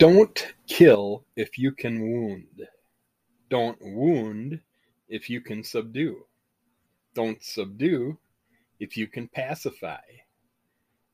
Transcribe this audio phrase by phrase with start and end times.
[0.00, 2.66] Don't kill if you can wound.
[3.50, 4.58] Don't wound
[5.10, 6.24] if you can subdue.
[7.12, 8.16] Don't subdue
[8.78, 10.00] if you can pacify.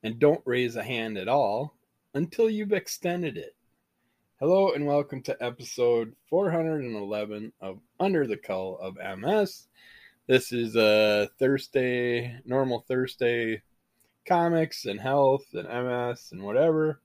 [0.05, 1.75] And don't raise a hand at all
[2.15, 3.57] until you've extended it.
[4.39, 9.67] Hello and welcome to episode 411 of Under the Cowl of MS.
[10.29, 13.63] This is a Thursday, normal Thursday
[14.29, 17.01] comics and health and MS and whatever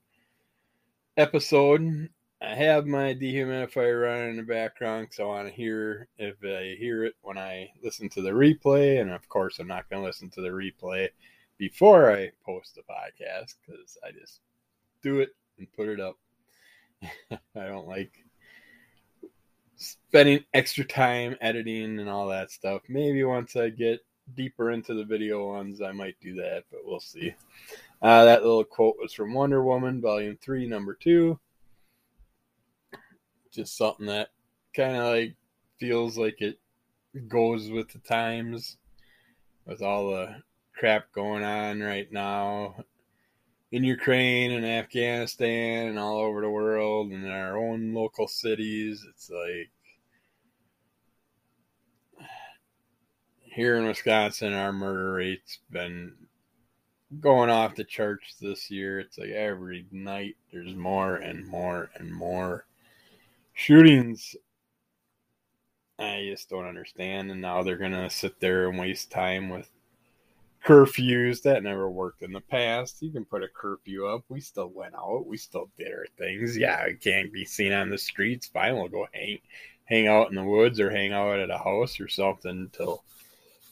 [1.17, 2.09] episode.
[2.41, 6.75] I have my dehumidifier running in the background because I want to hear if I
[6.79, 8.99] hear it when I listen to the replay.
[8.99, 11.09] And of course, I'm not going to listen to the replay
[11.57, 14.39] before I post the podcast because I just
[15.03, 15.29] do it
[15.59, 16.17] and put it up.
[17.31, 18.13] I don't like
[19.75, 22.81] spending extra time editing and all that stuff.
[22.87, 23.99] Maybe once I get
[24.35, 27.33] deeper into the video ones, I might do that, but we'll see.
[28.01, 31.39] Uh, that little quote was from Wonder Woman, Volume 3, Number 2.
[33.51, 34.29] Just something that
[34.75, 35.35] kind of like
[35.79, 36.59] feels like it
[37.27, 38.77] goes with the times
[39.65, 40.41] with all the
[40.73, 42.75] crap going on right now
[43.71, 49.05] in Ukraine and Afghanistan and all over the world and in our own local cities.
[49.09, 49.69] It's like
[53.51, 56.13] here in Wisconsin, our murder rate's been
[57.19, 58.99] going off the charts this year.
[58.99, 62.65] It's like every night there's more and more and more
[63.53, 64.37] shootings.
[65.99, 67.29] I just don't understand.
[67.29, 69.69] And now they're going to sit there and waste time with
[70.65, 71.41] curfews.
[71.41, 73.01] That never worked in the past.
[73.01, 74.23] You can put a curfew up.
[74.29, 75.27] We still went out.
[75.27, 76.57] We still did our things.
[76.57, 78.47] Yeah, it can't be seen on the streets.
[78.47, 79.39] Fine, we'll go hang,
[79.83, 83.03] hang out in the woods or hang out at a house or something until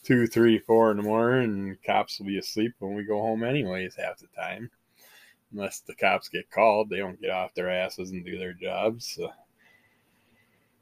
[0.10, 3.44] two, three, four in the morning, and cops will be asleep when we go home
[3.44, 4.68] anyways half the time.
[5.54, 9.06] Unless the cops get called, they don't get off their asses and do their jobs.
[9.16, 9.32] So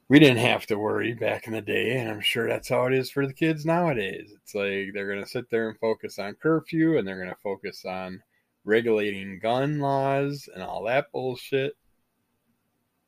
[0.07, 2.93] we didn't have to worry back in the day, and I'm sure that's how it
[2.93, 4.31] is for the kids nowadays.
[4.33, 7.41] It's like they're going to sit there and focus on curfew, and they're going to
[7.43, 8.23] focus on
[8.63, 11.75] regulating gun laws and all that bullshit.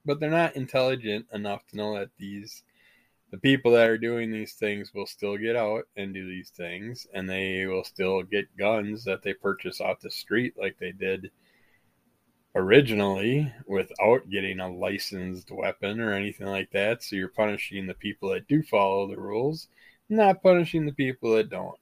[0.04, 2.64] But they're not intelligent enough to know that these
[3.32, 7.06] the people that are doing these things will still get out and do these things
[7.14, 11.30] and they will still get guns that they purchase off the street like they did
[12.56, 17.04] originally without getting a licensed weapon or anything like that.
[17.04, 19.68] So you're punishing the people that do follow the rules
[20.10, 21.78] not punishing the people that don't.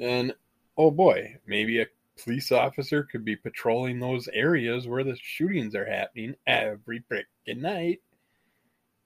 [0.00, 0.34] And
[0.76, 1.86] oh boy maybe a
[2.20, 8.00] police officer could be patrolling those areas where the shootings are happening every freaking night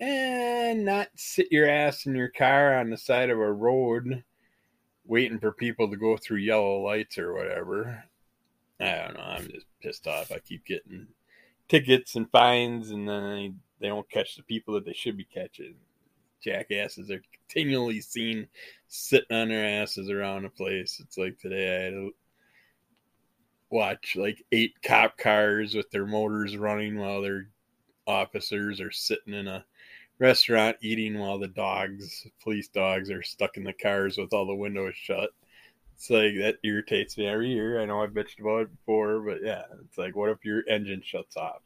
[0.00, 4.22] and not sit your ass in your car on the side of a road
[5.04, 8.04] waiting for people to go through yellow lights or whatever.
[8.81, 9.22] I don't know.
[9.22, 10.31] I'm just pissed off.
[10.31, 11.08] I keep getting
[11.69, 15.25] tickets and fines, and then they, they don't catch the people that they should be
[15.25, 15.75] catching.
[16.41, 18.47] Jackasses are continually seen
[18.87, 21.00] sitting on their asses around the place.
[21.00, 22.14] It's like today I had to
[23.70, 27.48] watch like eight cop cars with their motors running while their
[28.06, 29.64] officers are sitting in a
[30.19, 34.55] restaurant eating while the dogs, police dogs, are stuck in the cars with all the
[34.55, 35.31] windows shut.
[35.95, 37.81] It's like that irritates me every year.
[37.81, 41.03] I know I've bitched about it before, but yeah, it's like what if your engine
[41.05, 41.62] shuts off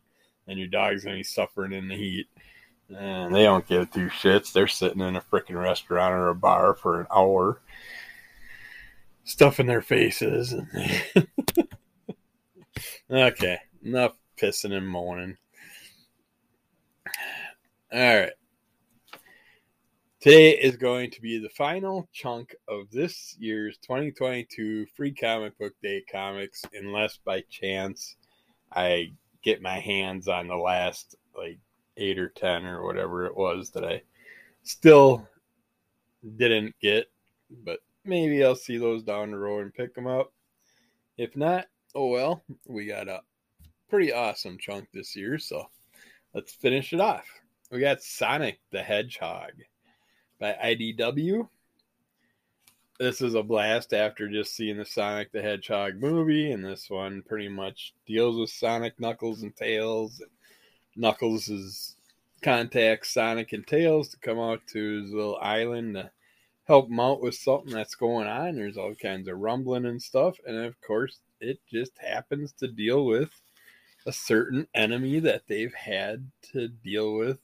[0.46, 2.26] and your dog's gonna be suffering in the heat?
[2.88, 4.52] And they don't give two shits.
[4.52, 7.60] They're sitting in a freaking restaurant or a bar for an hour,
[9.24, 10.54] stuffing their faces.
[13.10, 15.36] okay, enough pissing and moaning.
[17.92, 18.32] All right.
[20.22, 25.72] Today is going to be the final chunk of this year's 2022 Free Comic Book
[25.82, 28.14] Day comics, unless by chance
[28.72, 31.58] I get my hands on the last like
[31.96, 34.00] eight or ten or whatever it was that I
[34.62, 35.26] still
[36.36, 37.10] didn't get.
[37.64, 40.32] But maybe I'll see those down the road and pick them up.
[41.18, 41.66] If not,
[41.96, 43.22] oh well, we got a
[43.90, 45.66] pretty awesome chunk this year, so
[46.32, 47.26] let's finish it off.
[47.72, 49.54] We got Sonic the Hedgehog
[50.42, 51.48] by IDW.
[52.98, 57.22] This is a blast after just seeing the Sonic the Hedgehog movie, and this one
[57.22, 60.20] pretty much deals with Sonic, Knuckles, and Tails.
[60.96, 61.94] Knuckles is
[62.42, 66.10] contacts Sonic and Tails to come out to his little island to
[66.64, 68.56] help him out with something that's going on.
[68.56, 73.06] There's all kinds of rumbling and stuff, and of course, it just happens to deal
[73.06, 73.30] with
[74.06, 77.38] a certain enemy that they've had to deal with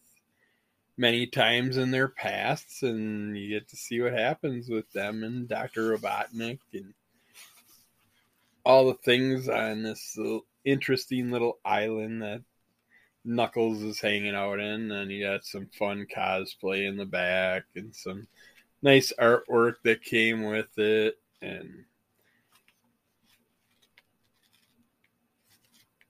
[0.99, 5.49] many times in their pasts, and you get to see what happens with them and
[5.49, 5.97] Dr.
[5.97, 6.93] Robotnik and
[8.65, 12.43] all the things on this little, interesting little island that
[13.25, 17.95] Knuckles is hanging out in, and you got some fun cosplay in the back and
[17.95, 18.27] some
[18.83, 21.85] nice artwork that came with it, and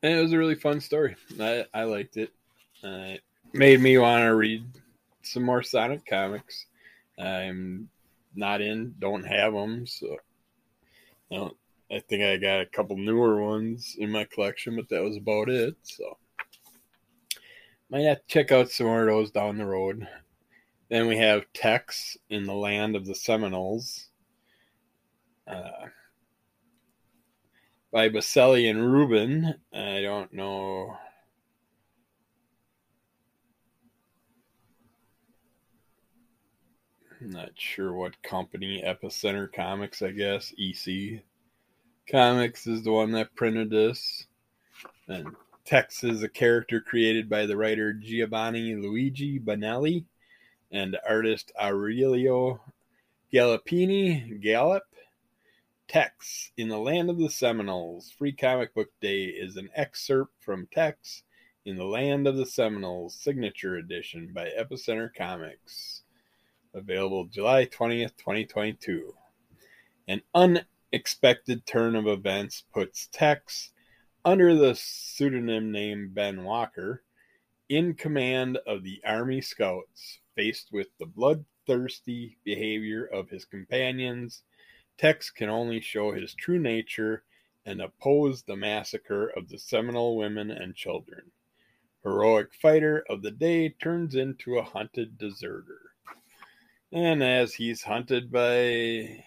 [0.03, 1.17] and it was a really fun story.
[1.41, 2.33] I I liked it.
[2.83, 3.23] It
[3.53, 4.65] made me want to read
[5.23, 6.67] some more Sonic comics.
[7.19, 7.89] I'm
[8.35, 10.17] not in, don't have them, so
[11.31, 11.57] I don't.
[11.91, 15.49] I think I got a couple newer ones in my collection, but that was about
[15.49, 15.75] it.
[15.83, 16.19] So
[17.91, 20.07] might have to check out some more of those down the road.
[20.91, 24.09] Then we have Tex in the Land of the Seminoles
[25.47, 25.87] uh,
[27.91, 29.55] by Baselli and Rubin.
[29.73, 30.97] I don't know.
[37.08, 40.53] I'm not sure what company, Epicenter Comics, I guess.
[40.59, 41.23] EC
[42.11, 44.27] Comics is the one that printed this.
[45.09, 45.35] And
[45.65, 50.05] Tex is a character created by the writer Giovanni Luigi Bonelli
[50.71, 52.61] and artist Aurelio
[53.33, 54.85] Galleppini Gallop.
[55.89, 58.11] Tex in the Land of the Seminoles.
[58.11, 61.23] Free Comic Book Day is an excerpt from Tex
[61.65, 66.03] in the Land of the Seminoles Signature Edition by Epicenter Comics.
[66.79, 69.15] Available July 20th, 2022.
[70.07, 73.73] An unexpected turn of events puts Tex
[74.25, 77.03] under the pseudonym name Ben Walker,
[77.69, 84.43] in command of the Army Scouts, faced with the bloodthirsty behavior of his companions,
[84.97, 87.25] Tex can only show his true nature
[87.67, 91.31] and oppose the massacre of the Seminole women and children.
[92.03, 95.88] Heroic fighter of the day turns into a hunted deserter.
[96.93, 99.25] And as he's hunted by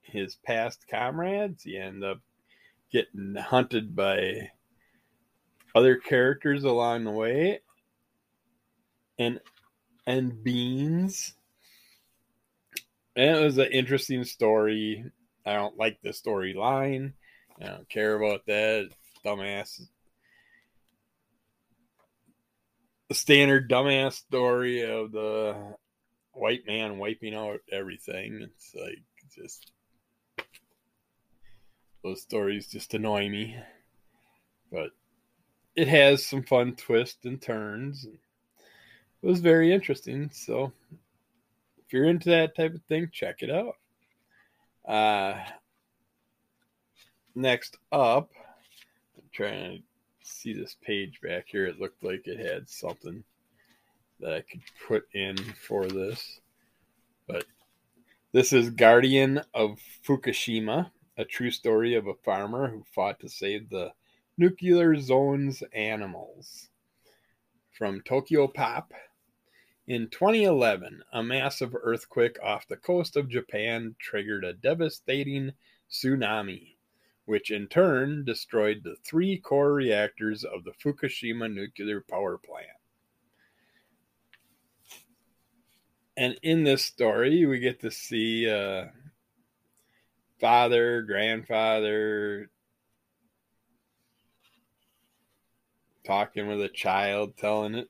[0.00, 2.18] his past comrades, he ends up
[2.90, 4.50] getting hunted by
[5.74, 7.60] other characters along the way.
[9.18, 9.40] And
[10.06, 11.34] and beans.
[13.14, 15.04] And it was an interesting story.
[15.46, 17.12] I don't like the storyline.
[17.60, 18.90] I don't care about that
[19.24, 19.80] dumbass.
[23.08, 25.76] The standard dumbass story of the
[26.32, 29.02] white man wiping out everything it's like
[29.34, 29.72] just
[32.02, 33.56] those stories just annoy me.
[34.70, 34.90] But
[35.76, 38.04] it has some fun twists and turns.
[38.04, 40.30] It was very interesting.
[40.32, 40.72] So
[41.78, 43.76] if you're into that type of thing, check it out.
[44.84, 45.38] Uh,
[47.34, 48.30] next up,
[49.16, 49.82] I'm trying to
[50.22, 51.66] see this page back here.
[51.66, 53.22] It looked like it had something
[54.22, 56.40] that I could put in for this.
[57.26, 57.44] But
[58.32, 63.68] this is Guardian of Fukushima a true story of a farmer who fought to save
[63.68, 63.92] the
[64.38, 66.68] nuclear zone's animals.
[67.70, 68.92] From Tokyo Pop.
[69.86, 75.52] In 2011, a massive earthquake off the coast of Japan triggered a devastating
[75.90, 76.76] tsunami,
[77.24, 82.68] which in turn destroyed the three core reactors of the Fukushima nuclear power plant.
[86.16, 88.86] And in this story, we get to see uh,
[90.40, 92.50] father, grandfather,
[96.04, 97.88] talking with a child, telling it,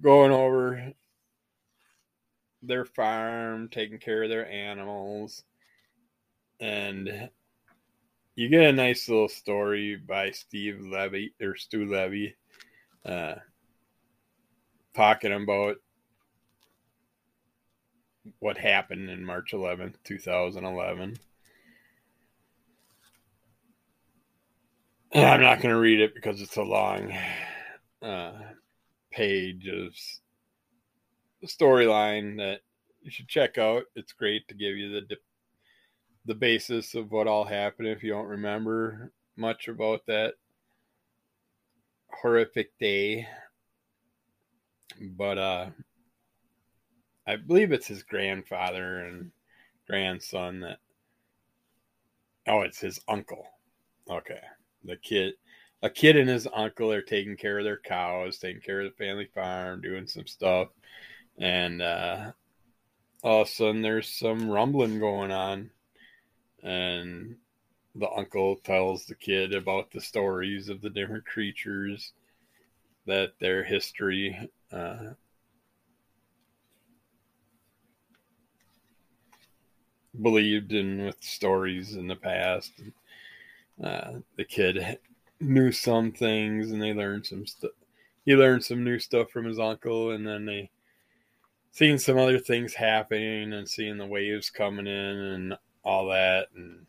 [0.00, 0.92] going over
[2.62, 5.44] their farm, taking care of their animals.
[6.58, 7.30] And
[8.34, 12.34] you get a nice little story by Steve Levy or Stu Levy,
[13.04, 13.34] uh,
[14.94, 15.76] talking about
[18.38, 21.16] what happened in March 11th, 2011.
[25.14, 27.12] I'm not going to read it because it's a long
[28.02, 28.32] uh,
[29.12, 29.94] page of
[31.48, 32.60] storyline that
[33.02, 33.84] you should check out.
[33.94, 35.16] It's great to give you the
[36.26, 40.34] the basis of what all happened if you don't remember much about that
[42.10, 43.28] horrific day.
[45.00, 45.66] But uh
[47.26, 49.32] I believe it's his grandfather and
[49.86, 50.78] grandson that
[52.46, 53.46] Oh, it's his uncle.
[54.08, 54.40] Okay
[54.84, 55.34] the kid
[55.82, 59.04] a kid and his uncle are taking care of their cows, taking care of the
[59.04, 60.68] family farm, doing some stuff.
[61.36, 62.32] And uh,
[63.22, 65.70] all of a sudden, there's some rumbling going on.
[66.62, 67.36] And
[67.94, 72.14] the uncle tells the kid about the stories of the different creatures,
[73.04, 74.50] that their history.
[74.72, 75.10] Uh,
[80.22, 82.72] believed in with stories in the past.
[83.82, 84.98] Uh, the kid
[85.40, 87.72] knew some things and they learned some stuff.
[88.24, 90.70] he learned some new stuff from his uncle, and then they
[91.72, 96.86] seeing some other things happening and seeing the waves coming in and all that, and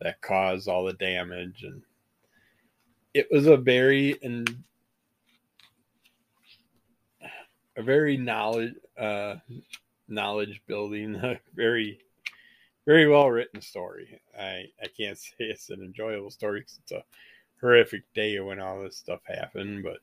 [0.00, 1.64] that caused all the damage.
[1.64, 1.82] And
[3.12, 4.62] it was a very and
[7.76, 9.36] a very knowledge uh,
[10.08, 12.00] knowledge building, a very
[12.86, 14.20] very well written story.
[14.38, 16.62] I I can't say it's an enjoyable story.
[16.62, 17.02] It's a
[17.60, 19.98] horrific day when all this stuff happened, but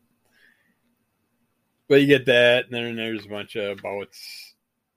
[1.88, 4.54] but you get that, and then there's a bunch of bouts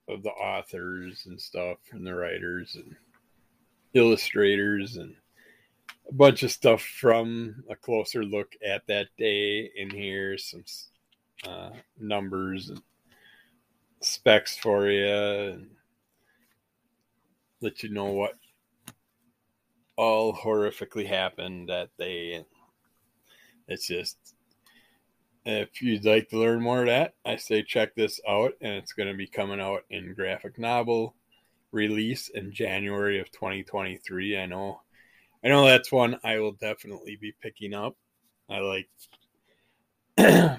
[0.08, 2.96] of the authors and stuff, and the writers and
[3.94, 5.14] illustrators, and
[6.08, 10.36] a bunch of stuff from a closer look at that day in here.
[10.36, 10.64] Some
[11.46, 12.82] uh, numbers and
[14.00, 15.70] specs for you, and
[17.60, 18.34] let you know what
[19.96, 22.44] all horrifically happened that day.
[23.68, 24.16] It's just
[25.44, 28.92] if you'd like to learn more of that, I say check this out, and it's
[28.92, 31.14] going to be coming out in graphic novel
[31.72, 34.38] release in January of 2023.
[34.38, 34.80] I know,
[35.44, 37.96] I know that's one I will definitely be picking up.
[38.48, 38.88] I like,
[40.18, 40.58] I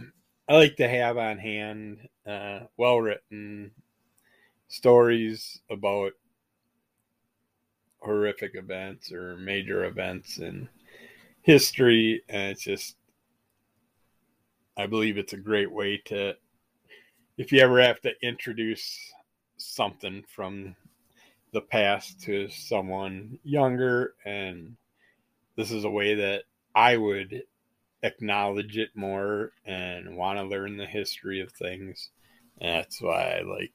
[0.50, 3.72] like to have on hand uh, well written
[4.68, 6.14] stories about
[8.02, 10.68] horrific events or major events in
[11.42, 12.96] history, and it's just
[14.78, 16.36] I believe it's a great way to,
[17.38, 19.14] if you ever have to introduce
[19.58, 20.76] something from
[21.52, 24.76] the past to someone younger, and
[25.56, 26.44] this is a way that
[26.74, 27.44] I would
[28.02, 32.10] acknowledge it more and want to learn the history of things.
[32.60, 33.74] And that's why I like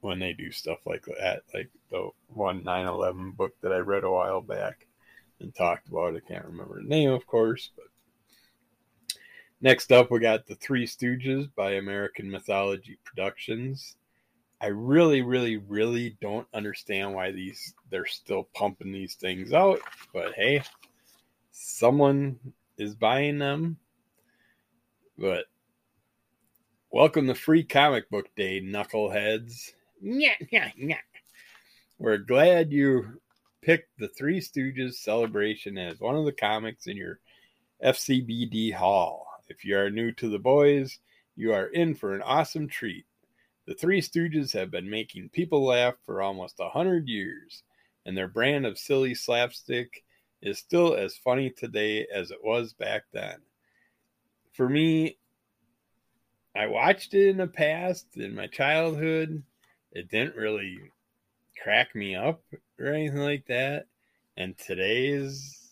[0.00, 4.04] when they do stuff like that, like the one 9 11 book that I read
[4.04, 4.86] a while back
[5.40, 6.16] and talked about.
[6.16, 7.86] I can't remember the name, of course, but
[9.62, 13.96] Next up, we got The Three Stooges by American Mythology Productions.
[14.60, 19.80] I really, really, really don't understand why these they're still pumping these things out,
[20.12, 20.62] but hey,
[21.52, 22.38] someone
[22.76, 23.78] is buying them.
[25.16, 25.46] But
[26.90, 29.72] welcome to Free Comic Book Day, knuckleheads.
[30.00, 30.98] Yeah, yeah, yeah.
[31.98, 33.20] We're glad you
[33.62, 37.20] picked the Three Stooges celebration as one of the comics in your
[37.84, 39.26] FCBD hall.
[39.48, 40.98] If you are new to the boys,
[41.36, 43.06] you are in for an awesome treat.
[43.66, 47.62] The Three Stooges have been making people laugh for almost a hundred years,
[48.04, 50.04] and their brand of silly slapstick
[50.42, 53.36] is still as funny today as it was back then.
[54.52, 55.18] For me,
[56.54, 59.42] I watched it in the past in my childhood.
[59.96, 60.78] It didn't really
[61.62, 62.42] crack me up
[62.78, 63.86] or anything like that.
[64.36, 65.70] And today's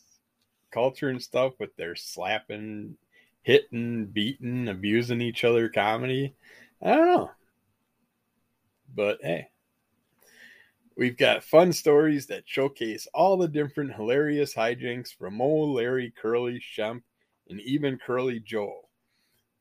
[0.70, 2.96] culture and stuff with their slapping
[3.42, 6.34] hitting, beating, abusing each other comedy.
[6.80, 7.30] I don't know.
[8.94, 9.48] But hey,
[10.96, 16.60] we've got fun stories that showcase all the different hilarious hijinks from Moe, Larry, Curly,
[16.60, 17.02] Shemp,
[17.50, 18.88] and even Curly Joe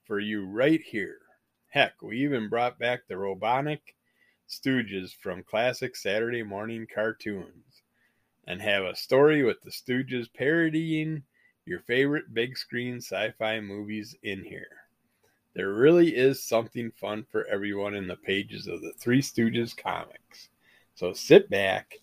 [0.05, 1.17] for you right here.
[1.67, 3.79] Heck, we even brought back the Robonic
[4.49, 7.83] Stooges from classic Saturday morning cartoons
[8.45, 11.23] and have a story with the Stooges parodying
[11.65, 14.77] your favorite big screen sci fi movies in here.
[15.55, 20.49] There really is something fun for everyone in the pages of the Three Stooges comics.
[20.95, 21.95] So sit back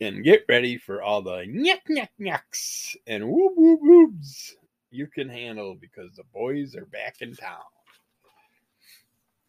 [0.00, 4.56] and get ready for all the nyak nyak nyaks and whoop whoop whoops
[4.90, 7.58] you can handle because the boys are back in town.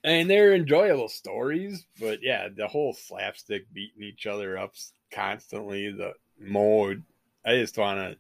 [0.04, 4.74] And they're enjoyable stories, but yeah, the whole slapstick beating each other up
[5.12, 7.04] constantly, the mode.
[7.46, 8.18] I just want to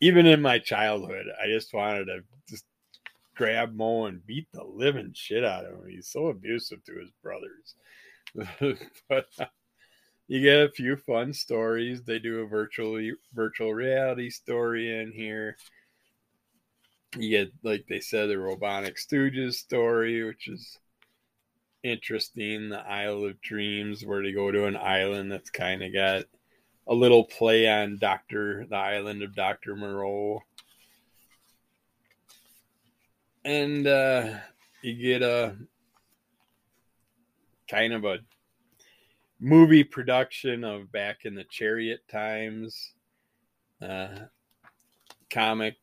[0.00, 2.64] even in my childhood, I just wanted to just
[3.34, 5.88] grab Moe and beat the living shit out of him.
[5.88, 7.74] He's so abusive to his brothers.
[9.08, 9.46] but uh,
[10.28, 12.02] you get a few fun stories.
[12.02, 15.56] They do a virtually virtual reality story in here.
[17.14, 20.78] You get, like they said, the Robonic Stooges story, which is
[21.82, 22.68] interesting.
[22.68, 26.24] The Isle of Dreams, where they go to an island that's kind of got
[26.86, 30.42] a little play on Doctor the Island of Doctor Moreau,
[33.44, 34.34] and uh,
[34.82, 35.56] you get a
[37.68, 38.18] kind of a
[39.40, 42.92] movie production of back in the Chariot times
[43.82, 44.08] uh,
[45.30, 45.76] comic.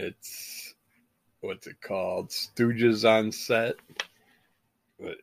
[0.00, 0.74] It's
[1.40, 2.30] what's it called?
[2.30, 3.76] Stooges on set.
[4.98, 5.18] But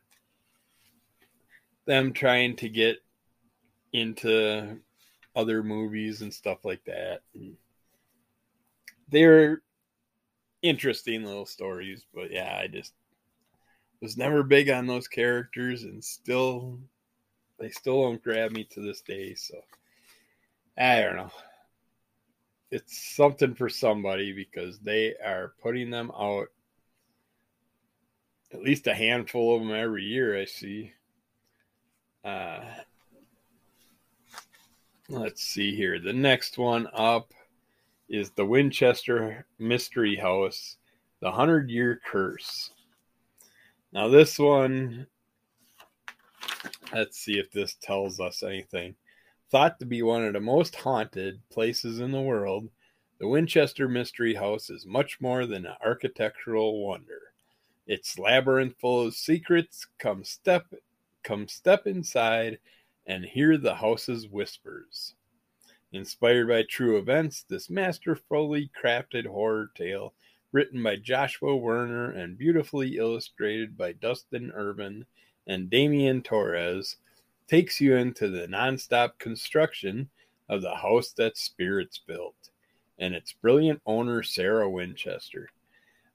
[1.86, 2.98] them trying to get
[3.92, 4.78] into
[5.34, 7.20] other movies and stuff like that.
[9.10, 9.62] They're
[10.62, 12.92] interesting little stories, but yeah, I just
[14.00, 16.78] was never big on those characters and still
[17.58, 19.56] they still don't grab me to this day, so
[20.76, 21.30] I don't know.
[22.70, 26.48] It's something for somebody because they are putting them out
[28.52, 30.92] at least a handful of them every year I see.
[32.24, 32.60] Uh,
[35.08, 35.98] let's see here.
[35.98, 37.32] The next one up
[38.08, 40.76] is the Winchester Mystery House,
[41.20, 42.70] The Hundred Year Curse.
[43.92, 45.06] Now, this one,
[46.92, 48.94] let's see if this tells us anything.
[49.50, 52.68] Thought to be one of the most haunted places in the world,
[53.18, 57.32] the Winchester Mystery House is much more than an architectural wonder.
[57.86, 59.86] Its labyrinth full of secrets.
[59.98, 60.66] Come step,
[61.22, 62.58] come step inside,
[63.06, 65.14] and hear the house's whispers.
[65.92, 70.12] Inspired by true events, this masterfully crafted horror tale,
[70.52, 75.06] written by Joshua Werner and beautifully illustrated by Dustin Urban
[75.46, 76.96] and Damian Torres,
[77.48, 80.08] takes you into the nonstop construction
[80.48, 82.50] of the house that spirits built
[82.98, 85.48] and its brilliant owner, Sarah Winchester.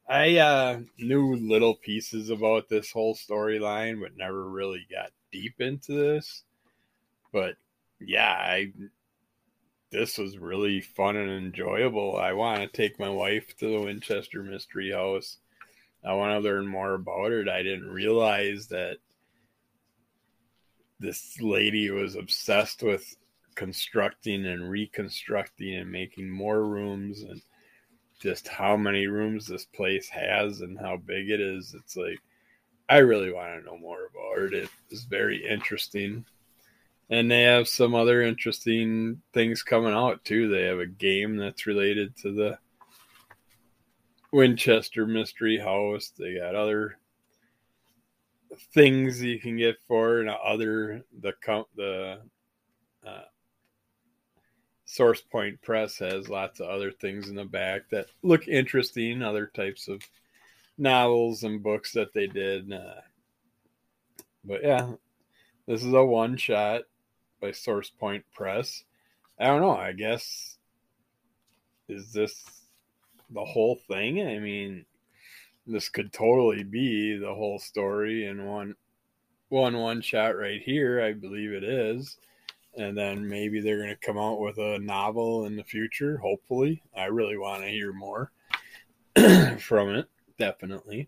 [0.08, 5.94] I uh, knew little pieces about this whole storyline, but never really got deep into
[5.94, 6.44] this.
[7.32, 7.56] But
[8.00, 8.74] yeah, I
[9.92, 12.18] this was really fun and enjoyable.
[12.18, 15.38] I want to take my wife to the Winchester Mystery House.
[16.04, 17.48] I want to learn more about it.
[17.48, 18.98] I didn't realize that
[21.04, 23.16] this lady was obsessed with
[23.56, 27.42] constructing and reconstructing and making more rooms and
[28.20, 31.76] just how many rooms this place has and how big it is.
[31.78, 32.20] It's like
[32.90, 34.70] I really want to know more about it.
[34.90, 36.26] It's very interesting
[37.10, 40.50] and they have some other interesting things coming out too.
[40.50, 42.58] They have a game that's related to the
[44.32, 46.12] Winchester Mystery House.
[46.18, 46.98] They got other
[48.74, 51.34] things you can get for and other the
[51.76, 52.20] the
[53.06, 53.22] uh,
[54.86, 59.24] Source Point Press has lots of other things in the back that look interesting.
[59.24, 60.02] Other types of
[60.78, 62.72] novels and books that they did.
[62.72, 63.02] Uh,
[64.46, 64.92] but yeah,
[65.68, 66.84] this is a one shot
[67.42, 68.84] by Source Point Press.
[69.40, 69.76] I don't know.
[69.76, 70.58] I guess
[71.88, 72.44] is this
[73.30, 74.26] the whole thing?
[74.26, 74.86] I mean,
[75.66, 78.76] this could totally be the whole story in one
[79.50, 81.02] one one shot right here.
[81.02, 82.18] I believe it is.
[82.76, 86.82] And then maybe they're going to come out with a novel in the future, hopefully.
[86.98, 88.32] I really want to hear more
[89.60, 90.08] from it,
[90.40, 91.08] definitely.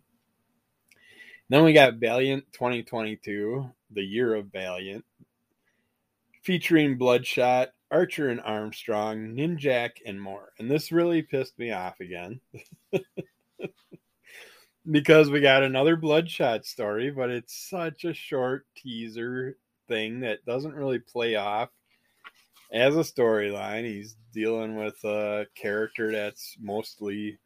[1.49, 5.03] Then we got Valiant 2022, the year of Valiant
[6.45, 10.51] featuring Bloodshot, Archer and Armstrong, Ninjak, and more.
[10.59, 12.39] And this really pissed me off again.
[14.89, 20.75] because we got another Bloodshot story, but it's such a short teaser thing that doesn't
[20.75, 21.69] really play off
[22.71, 23.85] as a storyline.
[23.85, 27.39] He's dealing with a character that's mostly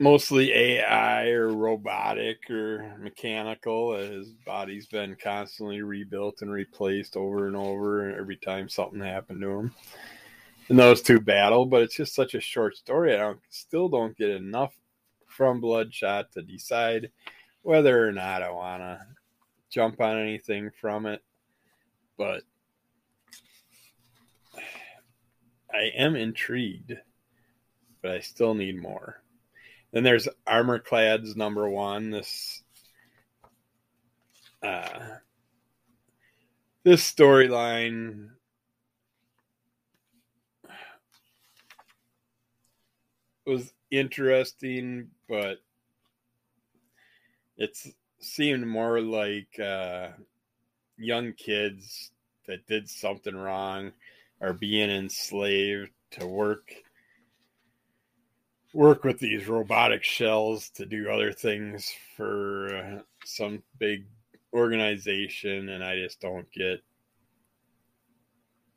[0.00, 3.96] mostly AI or robotic or mechanical.
[3.96, 9.50] His body's been constantly rebuilt and replaced over and over every time something happened to
[9.50, 9.74] him.
[10.68, 13.14] And those two battle, but it's just such a short story.
[13.14, 14.74] I don't, still don't get enough
[15.32, 17.10] from Bloodshot to decide
[17.62, 19.00] whether or not I want to
[19.70, 21.22] jump on anything from it.
[22.18, 22.42] But
[25.72, 26.96] I am intrigued,
[28.02, 29.22] but I still need more.
[29.92, 32.10] Then there's Armorclad's number one.
[32.10, 32.62] This
[34.62, 35.16] uh,
[36.84, 38.30] this storyline
[43.46, 45.62] was interesting, but
[47.56, 47.78] it
[48.20, 50.08] seemed more like uh,
[50.98, 52.10] young kids
[52.46, 53.92] that did something wrong
[54.42, 56.70] are being enslaved to work
[58.74, 64.04] work with these robotic shells to do other things for uh, some big
[64.52, 66.82] organization and I just don't get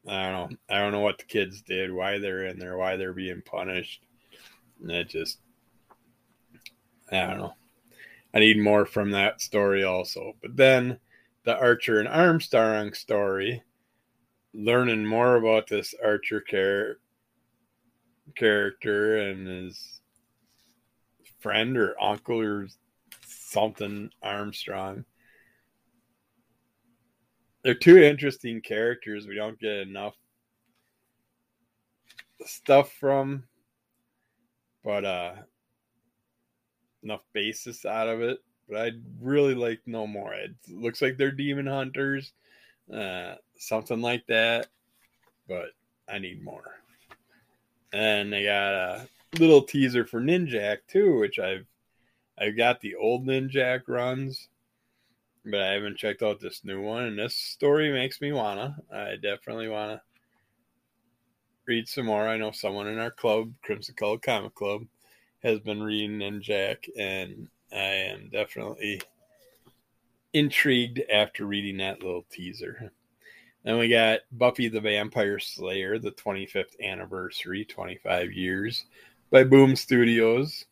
[0.07, 0.57] I don't know.
[0.69, 4.03] I don't know what the kids did, why they're in there, why they're being punished.
[4.79, 5.39] And it just
[7.11, 7.53] I don't know.
[8.33, 10.35] I need more from that story also.
[10.41, 10.99] But then
[11.43, 13.63] the Archer and Armstrong story,
[14.53, 16.41] learning more about this Archer
[18.35, 20.01] character and his
[21.39, 22.67] friend or uncle or
[23.25, 25.05] something Armstrong.
[27.63, 29.27] They're two interesting characters.
[29.27, 30.15] We don't get enough
[32.45, 33.43] stuff from,
[34.83, 35.33] but uh,
[37.05, 38.39] enough basis out of it.
[38.67, 40.33] But I'd really like to know more.
[40.33, 42.33] It looks like they're demon hunters,
[42.93, 44.67] uh, something like that.
[45.47, 45.69] But
[46.09, 46.79] I need more.
[47.93, 49.07] And they got a
[49.39, 51.65] little teaser for Ninjak too, which I've
[52.37, 54.49] I've got the old Ninjak runs,
[55.45, 57.03] but I haven't checked out this new one.
[57.03, 58.77] And this story makes me wanna.
[58.91, 60.01] I definitely wanna
[61.67, 62.27] read some more.
[62.27, 64.81] I know someone in our club, Crimson Cult Comic Club,
[65.45, 68.99] has been reading Ninjak, and I am definitely
[70.34, 72.91] intrigued after reading that little teaser.
[73.63, 78.86] Then we got Buffy the Vampire Slayer, the 25th anniversary, 25 years
[79.29, 80.65] by Boom Studios.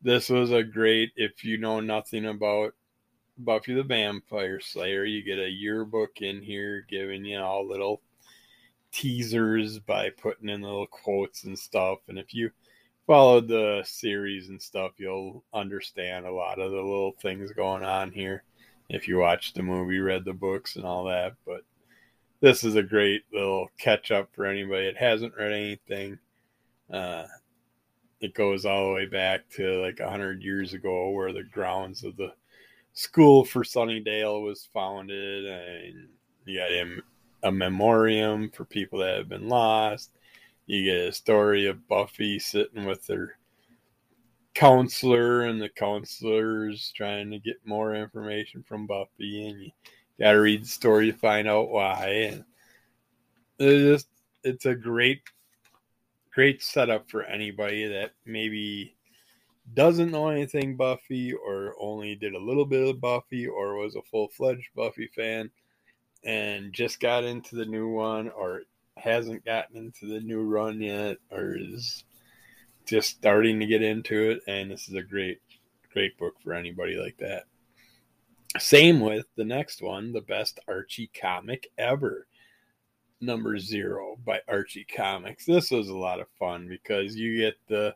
[0.00, 2.72] This was a great, if you know nothing about
[3.36, 8.00] Buffy the Vampire Slayer, you get a yearbook in here giving you all little
[8.92, 11.98] teasers by putting in little quotes and stuff.
[12.08, 12.50] And if you
[13.06, 18.12] followed the series and stuff, you'll understand a lot of the little things going on
[18.12, 18.44] here.
[18.88, 21.34] If you watched the movie, read the books, and all that.
[21.46, 21.62] But
[22.40, 26.18] this is a great little catch up for anybody that hasn't read anything.
[26.92, 27.26] Uh,
[28.20, 32.04] it goes all the way back to like a hundred years ago, where the grounds
[32.04, 32.32] of the
[32.92, 36.08] school for Sunnydale was founded, and
[36.44, 40.10] you got a memoriam for people that have been lost.
[40.70, 43.36] You get a story of Buffy sitting with her
[44.54, 49.70] counselor, and the counselor's trying to get more information from Buffy, and you
[50.20, 52.30] got to read the story to find out why.
[52.30, 52.44] And
[53.58, 54.08] it's just
[54.44, 55.22] it's a great
[56.32, 58.94] great setup for anybody that maybe
[59.74, 64.02] doesn't know anything Buffy or only did a little bit of Buffy or was a
[64.02, 65.50] full fledged Buffy fan
[66.22, 68.62] and just got into the new one or
[69.00, 72.04] hasn't gotten into the new run yet or is
[72.86, 74.40] just starting to get into it.
[74.46, 75.40] And this is a great,
[75.92, 77.44] great book for anybody like that.
[78.58, 82.26] Same with the next one, the best Archie comic ever,
[83.20, 85.44] number zero by Archie Comics.
[85.44, 87.94] This was a lot of fun because you get the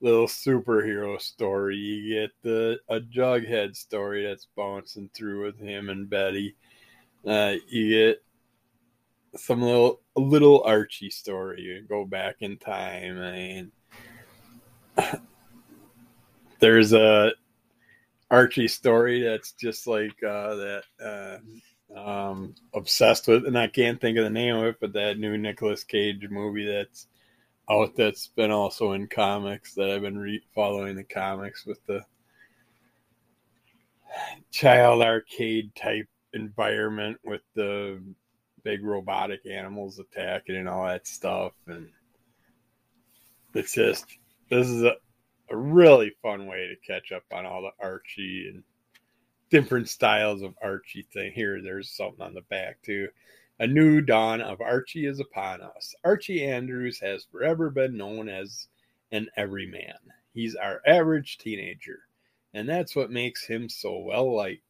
[0.00, 6.10] little superhero story, you get the a Jughead story that's bouncing through with him and
[6.10, 6.56] Betty.
[7.24, 8.22] Uh, you get
[9.36, 11.62] some little little Archie story.
[11.62, 13.18] You go back in time.
[13.18, 13.72] I mean,
[16.60, 17.32] there's a
[18.30, 20.82] Archie story that's just like uh, that.
[21.02, 21.38] Uh,
[21.94, 25.36] um, obsessed with, and I can't think of the name of it, but that new
[25.36, 27.06] Nicolas Cage movie that's
[27.70, 32.04] out that's been also in comics that I've been re- following the comics with the
[34.50, 38.02] child arcade type environment with the
[38.62, 41.88] big robotic animals attacking and all that stuff, and
[43.54, 44.06] it's just
[44.48, 44.94] this is a,
[45.50, 48.62] a really fun way to catch up on all the Archie and
[49.50, 51.32] different styles of Archie thing.
[51.32, 53.08] Here, there's something on the back too.
[53.58, 55.94] A new dawn of Archie is upon us.
[56.02, 58.66] Archie Andrews has forever been known as
[59.12, 59.98] an everyman.
[60.34, 62.00] He's our average teenager,
[62.54, 64.62] and that's what makes him so well liked.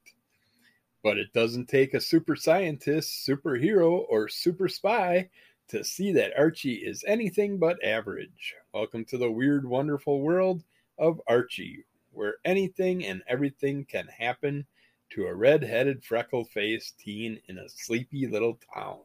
[1.03, 5.31] But it doesn't take a super scientist, superhero, or super spy
[5.67, 8.55] to see that Archie is anything but average.
[8.73, 10.63] Welcome to the weird, wonderful world
[10.99, 14.65] of Archie, where anything and everything can happen
[15.11, 19.01] to a red headed, freckle faced teen in a sleepy little town.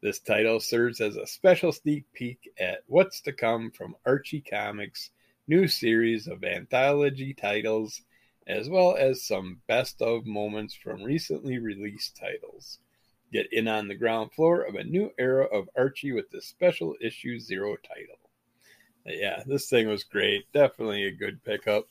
[0.00, 5.10] This title serves as a special sneak peek at what's to come from Archie Comics'
[5.46, 8.00] new series of anthology titles,
[8.46, 12.78] as well as some best of moments from recently released titles.
[13.32, 16.94] Get in on the ground floor of a new era of Archie with this special
[17.00, 18.18] issue zero title.
[19.04, 20.44] Yeah, this thing was great.
[20.52, 21.86] Definitely a good pickup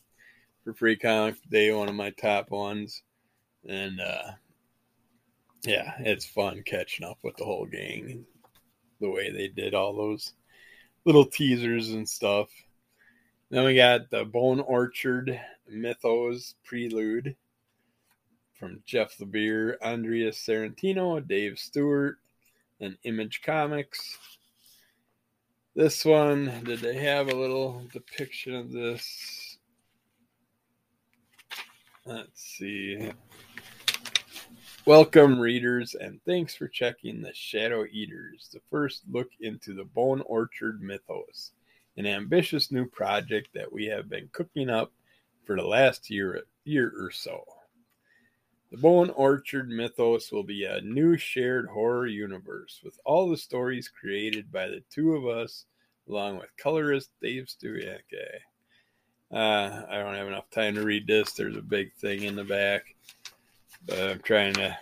[0.63, 3.03] for Free Comic Day, one of my top ones.
[3.67, 4.31] And uh,
[5.63, 8.25] yeah, it's fun catching up with the whole gang
[8.99, 10.33] the way they did all those
[11.05, 12.49] little teasers and stuff.
[13.51, 17.35] Then we got the Bone Orchard Mythos Prelude
[18.53, 22.17] from Jeff Lemire, Andrea Sorrentino, Dave Stewart,
[22.79, 24.17] and Image Comics.
[25.75, 29.57] This one, did they have a little depiction of this?
[32.05, 33.11] Let's see.
[34.85, 40.21] Welcome, readers, and thanks for checking the Shadow Eaters, the first look into the Bone
[40.21, 41.51] Orchard mythos,
[41.97, 44.91] an ambitious new project that we have been cooking up
[45.45, 47.43] for the last year, year or so.
[48.71, 53.87] The Bone Orchard mythos will be a new shared horror universe with all the stories
[53.87, 55.65] created by the two of us,
[56.09, 58.03] along with colorist Dave Stewart.
[59.31, 61.33] Uh, I don't have enough time to read this.
[61.33, 62.95] There's a big thing in the back,
[63.85, 64.77] but I'm trying to.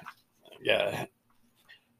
[0.61, 1.05] Yeah,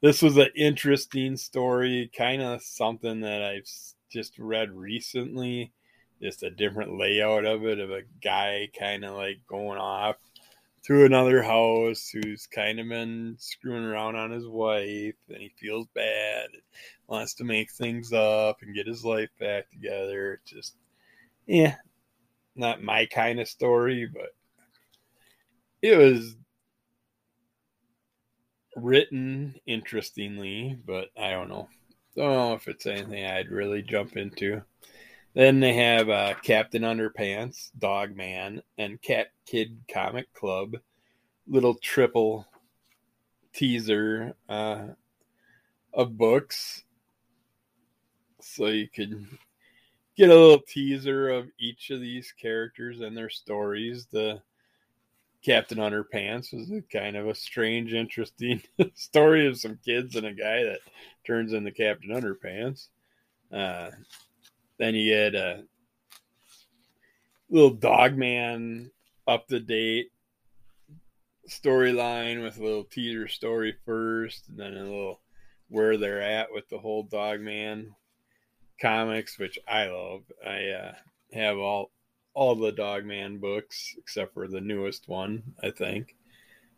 [0.02, 3.68] this was an interesting story, kind of something that I've
[4.14, 5.74] just read recently.
[6.22, 10.16] Just a different layout of it, of a guy kind of like going off
[10.84, 15.88] to another house who's kind of been screwing around on his wife and he feels
[15.96, 16.50] bad
[17.08, 20.76] wants to make things up and get his life back together just
[21.48, 21.76] yeah
[22.56, 24.36] not my kind of story but
[25.82, 26.36] it was
[28.76, 31.68] written interestingly but i don't know
[32.16, 34.62] don't know if it's anything i'd really jump into
[35.34, 40.76] then they have uh, Captain Underpants, Dog Man, and Cat Kid Comic Club.
[41.48, 42.48] Little triple
[43.52, 44.90] teaser uh,
[45.94, 46.84] of books.
[48.42, 49.26] So you could
[50.16, 54.06] get a little teaser of each of these characters and their stories.
[54.12, 54.42] The
[55.44, 58.62] Captain Underpants was a kind of a strange, interesting
[58.96, 60.80] story of some kids and a guy that
[61.26, 62.88] turns into Captain Underpants.
[63.52, 63.92] Uh,
[64.80, 65.64] then you get a
[67.50, 68.90] little dog man
[69.28, 70.12] up to date
[71.50, 75.20] storyline with a little teaser story first, and then a little
[75.70, 77.94] where they're at with the whole dog man
[78.82, 80.24] comics, which I love.
[80.46, 80.94] I uh,
[81.34, 81.92] have all
[82.34, 86.16] all the dog man books except for the newest one, I think.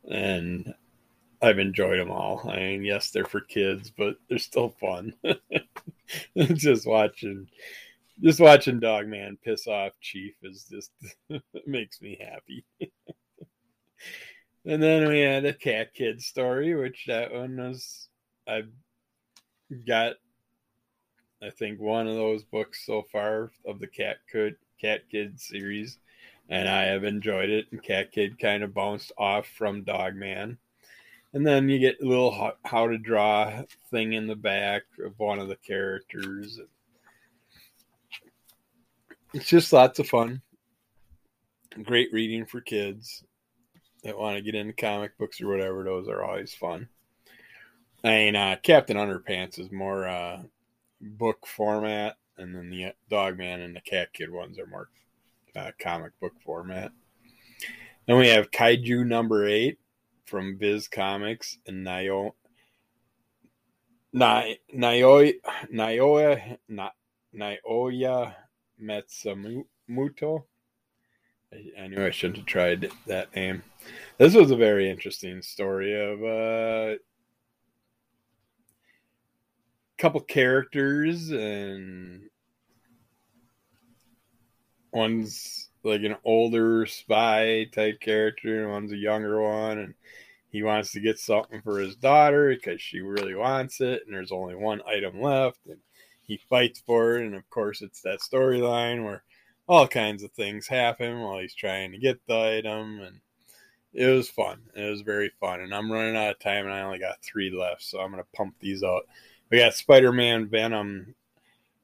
[0.10, 0.74] And
[1.42, 2.50] I've enjoyed them all.
[2.50, 5.14] I mean, yes, they're for kids, but they're still fun.
[6.38, 7.48] just watching
[8.22, 10.92] just watching Dogman piss off Chief is just
[11.68, 12.66] makes me happy.
[14.66, 18.10] and then we had a Cat Kid story, which that one was
[18.48, 18.64] I
[19.88, 20.16] got
[21.44, 25.98] I think one of those books so far of the Cat Kid Cat Kid series,
[26.50, 27.68] and I have enjoyed it.
[27.72, 30.58] And Cat Kid kind of bounced off from Dog Man.
[31.34, 35.20] And then you get a little how, how to draw thing in the back of
[35.20, 36.60] one of the characters
[39.36, 40.42] it's just lots of fun.
[41.84, 43.22] Great reading for kids
[44.02, 45.84] that want to get into comic books or whatever.
[45.84, 46.88] Those are always fun.
[48.02, 50.42] Mean, uh, Captain Underpants is more uh,
[51.02, 54.90] book format, and then the Dogman and the Cat Kid ones are more
[55.56, 56.92] uh, comic book format.
[58.08, 59.80] Then we have Kaiju number eight
[60.26, 62.34] from Viz Comics and Nio.
[64.14, 65.34] Naoya,
[65.74, 66.58] Naoya,
[67.36, 68.36] Naoya
[68.82, 70.44] Matsumoto.
[71.52, 73.64] I, I knew I shouldn't have tried that name.
[74.18, 76.98] This was a very interesting story of uh,
[80.06, 82.30] couple characters and
[84.92, 89.94] one's like an older spy type character and one's a younger one and
[90.50, 94.32] he wants to get something for his daughter because she really wants it and there's
[94.32, 95.80] only one item left and
[96.28, 99.24] he fights for it, and of course, it's that storyline where
[99.68, 103.20] all kinds of things happen while he's trying to get the item, and
[103.94, 104.60] it was fun.
[104.76, 107.52] It was very fun, and I'm running out of time, and I only got three
[107.52, 109.04] left, so I'm gonna pump these out.
[109.52, 111.14] We got Spider-Man, Venom,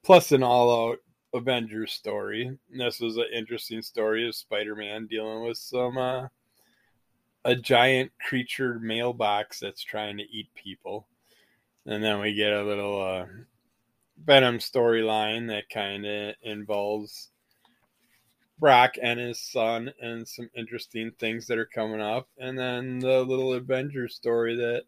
[0.03, 0.97] plus an all-out
[1.33, 2.57] Avengers story.
[2.75, 6.27] This was an interesting story of Spider-Man dealing with some uh,
[7.45, 11.05] a giant creature mailbox that's trying to eat people,
[11.85, 13.25] and then we get a little uh,
[14.23, 17.29] Venom storyline that kind of involves
[18.59, 22.27] Brock and his son and some interesting things that are coming up.
[22.39, 24.83] And then the little adventure story that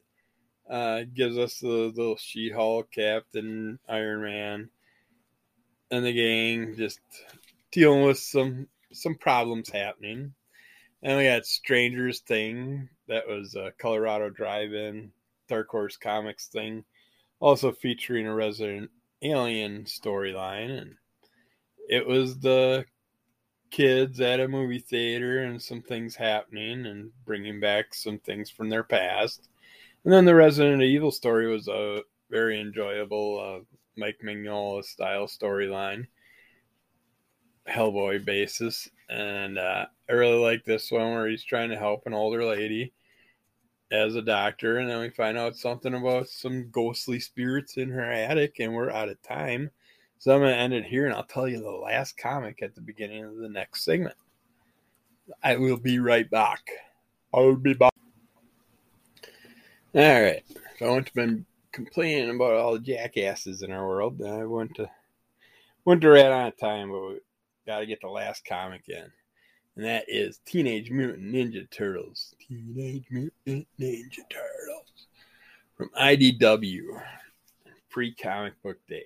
[0.69, 4.69] uh, gives us the little She Hulk, Captain, Iron Man,
[5.91, 6.99] and the gang just
[7.71, 10.33] dealing with some some problems happening.
[11.01, 15.11] And we had Strangers thing that was a Colorado Drive-In
[15.49, 16.85] Dark Horse Comics thing,
[17.39, 18.89] also featuring a Resident
[19.21, 20.95] alien storyline and
[21.89, 22.85] it was the
[23.71, 28.69] kids at a movie theater and some things happening and bringing back some things from
[28.69, 29.49] their past
[30.03, 33.63] and then the resident evil story was a very enjoyable uh,
[33.95, 36.05] mike mignola style storyline
[37.67, 42.13] hellboy basis and uh, i really like this one where he's trying to help an
[42.13, 42.91] older lady
[43.93, 48.11] as a doctor, and then we find out something about some ghostly spirits in her
[48.11, 49.69] attic, and we're out of time.
[50.17, 52.73] So I'm going to end it here, and I'll tell you the last comic at
[52.73, 54.15] the beginning of the next segment.
[55.43, 56.67] I will be right back.
[57.33, 57.93] I will be back.
[59.95, 60.43] All right.
[60.79, 64.19] So I want to been complaining about all the jackasses in our world.
[64.23, 64.89] I want to
[65.85, 67.19] went to right on time, but we
[67.67, 69.11] got to get the last comic in,
[69.75, 72.33] and that is Teenage Mutant Ninja Turtles.
[72.39, 75.07] Teenage Mutant Ninja Turtles
[75.75, 76.99] from IDW,
[77.91, 79.05] pre comic book day.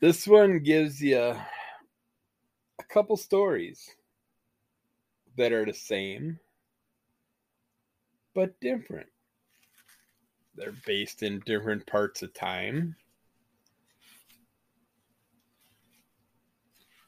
[0.00, 1.44] This one gives you a
[2.88, 3.90] couple stories
[5.36, 6.38] that are the same
[8.34, 9.08] but different.
[10.54, 12.96] They're based in different parts of time,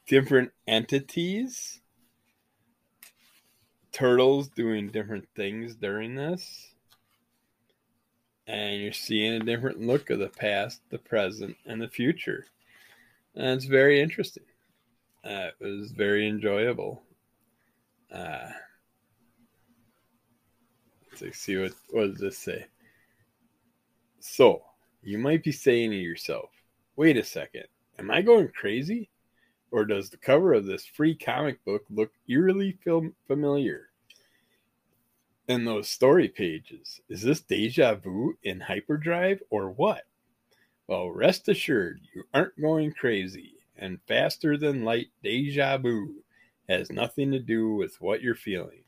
[0.07, 1.81] different entities,
[3.91, 6.73] turtles doing different things during this.
[8.45, 12.45] And you're seeing a different look of the past, the present, and the future.
[13.35, 14.43] And it's very interesting.
[15.23, 17.03] Uh, it was very enjoyable.
[18.11, 18.49] Uh,
[21.21, 22.65] let's see what what does this say.
[24.19, 24.63] So
[25.01, 26.49] you might be saying to yourself,
[26.95, 27.65] "Wait a second,
[27.99, 29.09] am I going crazy,
[29.71, 33.89] or does the cover of this free comic book look eerily film familiar?"
[35.49, 40.03] And those story pages, is this deja vu in hyperdrive or what?
[40.87, 46.23] Well, rest assured, you aren't going crazy, and faster than light deja vu
[46.69, 48.82] has nothing to do with what you're feeling.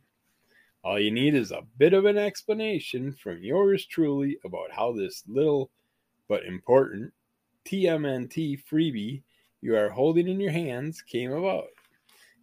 [0.85, 5.23] All you need is a bit of an explanation from yours truly about how this
[5.27, 5.71] little
[6.27, 7.11] but important
[7.65, 9.23] TMNT freebie
[9.61, 11.69] you are holding in your hands came about.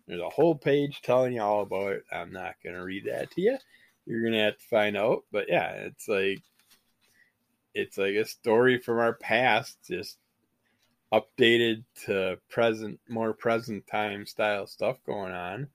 [0.08, 2.04] There's a whole page telling you all about it.
[2.10, 3.58] I'm not going to read that to you.
[4.06, 5.22] You're going to have to find out.
[5.30, 6.42] But yeah, it's like
[7.74, 10.18] it's like a story from our past, just
[11.12, 15.68] updated to present, more present time style stuff going on.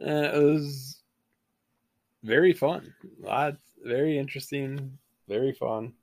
[0.00, 0.99] Uh, it was
[2.22, 2.94] very fun.
[3.20, 5.94] Lots, very interesting, very fun.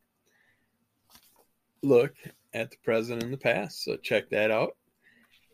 [1.83, 2.15] Look
[2.53, 3.83] at the present and the past.
[3.83, 4.75] So check that out.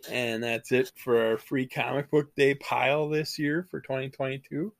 [0.09, 4.73] And that's it for our free comic book day pile this year for 2022.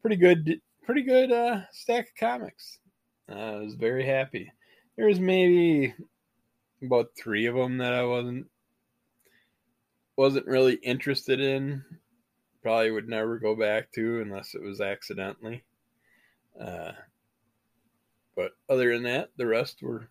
[0.00, 2.78] Pretty good, pretty good uh, stack of comics.
[3.30, 4.52] Uh, I was very happy.
[4.96, 5.94] There's maybe
[6.82, 8.46] about three of them that I wasn't
[10.16, 11.82] wasn't really interested in.
[12.62, 15.64] Probably would never go back to unless it was accidentally.
[16.60, 16.92] Uh,
[18.36, 20.08] but other than that, the rest were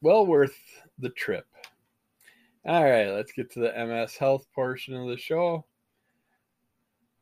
[0.00, 0.58] well worth
[0.98, 1.46] the trip.
[2.64, 5.64] All right, let's get to the MS Health portion of the show.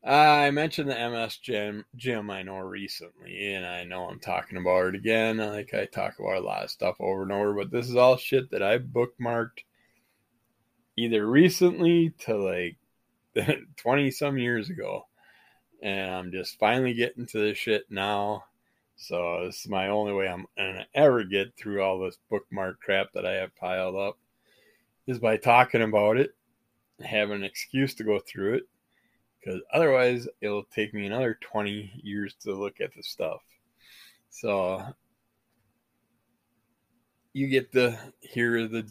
[0.03, 4.87] I mentioned the MS gym, gym I know recently, and I know I'm talking about
[4.87, 5.37] it again.
[5.37, 8.17] Like I talk about a lot of stuff over and over, but this is all
[8.17, 9.63] shit that I bookmarked
[10.97, 12.77] either recently to like
[13.77, 15.07] 20 some years ago.
[15.81, 18.45] And I'm just finally getting to this shit now.
[18.95, 23.13] So this is my only way I'm gonna ever get through all this bookmark crap
[23.13, 24.17] that I have piled up
[25.07, 26.35] is by talking about it,
[27.03, 28.63] have an excuse to go through it
[29.39, 33.41] because otherwise it'll take me another 20 years to look at the stuff.
[34.29, 34.83] So
[37.33, 38.87] you get to hear the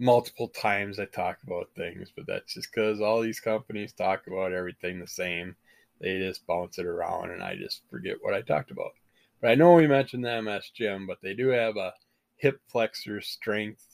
[0.00, 4.52] multiple times I talk about things, but that's just because all these companies talk about
[4.52, 5.54] everything the same.
[6.00, 8.92] They just bounce it around and I just forget what I talked about.
[9.40, 11.92] But I know we mentioned the MS Gym, but they do have a
[12.36, 13.84] hip flexor strength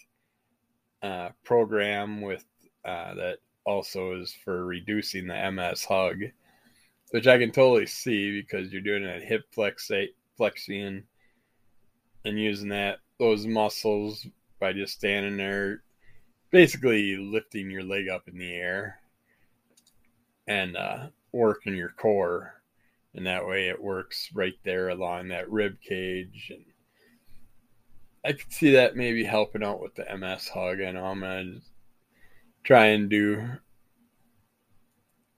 [1.03, 2.45] uh, program with
[2.85, 6.21] uh, that also is for reducing the MS hug,
[7.11, 9.91] which I can totally see because you're doing a hip flex
[10.37, 11.03] flexing
[12.25, 14.27] and using that those muscles
[14.61, 15.83] by just standing there,
[16.51, 19.01] basically lifting your leg up in the air
[20.47, 22.55] and uh, working your core.
[23.15, 26.53] And that way it works right there along that rib cage.
[26.55, 26.65] And
[28.25, 30.79] I could see that maybe helping out with the MS hug.
[30.79, 31.61] Know I'm going to
[32.63, 33.49] try and do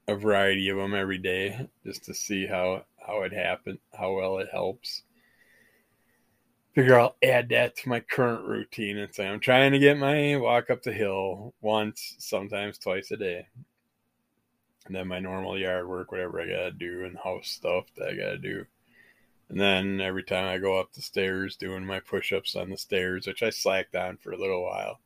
[0.09, 4.39] a variety of them every day just to see how how it happened, how well
[4.39, 5.03] it helps.
[6.75, 10.37] Figure I'll add that to my current routine and say I'm trying to get my
[10.37, 13.49] walk up the hill once, sometimes twice a day.
[14.87, 18.15] And then my normal yard work, whatever I gotta do, and house stuff that I
[18.15, 18.65] gotta do.
[19.49, 22.77] And then every time I go up the stairs, doing my push ups on the
[22.77, 25.01] stairs, which I slacked on for a little while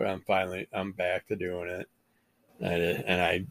[0.00, 1.88] but I'm finally I'm back to doing it.
[2.58, 3.44] And, and I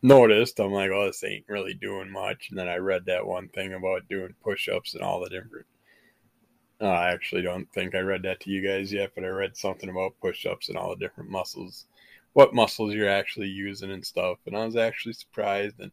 [0.00, 2.48] noticed I'm like, oh, this ain't really doing much.
[2.48, 5.66] And then I read that one thing about doing push-ups and all the different.
[6.80, 9.56] Uh, I actually don't think I read that to you guys yet, but I read
[9.56, 11.86] something about push-ups and all the different muscles,
[12.34, 14.38] what muscles you're actually using and stuff.
[14.46, 15.80] And I was actually surprised.
[15.80, 15.90] And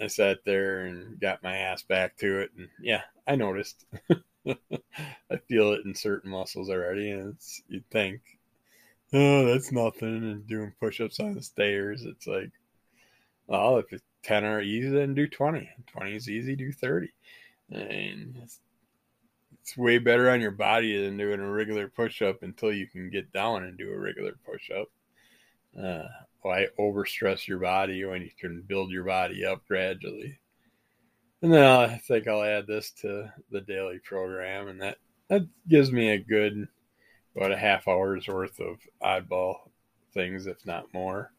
[0.00, 3.86] I sat there and got my ass back to it, and yeah, I noticed.
[4.46, 8.20] I feel it in certain muscles already, and it's you'd think,
[9.12, 10.08] oh, that's nothing.
[10.30, 12.50] And doing push-ups on the stairs, it's like,
[13.46, 15.70] well, if it's ten are easy, then do twenty.
[15.86, 17.12] Twenty is easy, do thirty.
[17.70, 18.60] And it's,
[19.64, 23.32] it's way better on your body than doing a regular push-up until you can get
[23.32, 24.88] down and do a regular push-up.
[25.82, 26.06] Uh,
[26.42, 30.38] why overstress your body when you can build your body up gradually?
[31.40, 34.98] And then I think I'll add this to the daily program, and that
[35.28, 36.68] that gives me a good
[37.34, 39.70] about a half hour's worth of oddball
[40.12, 41.32] things, if not more.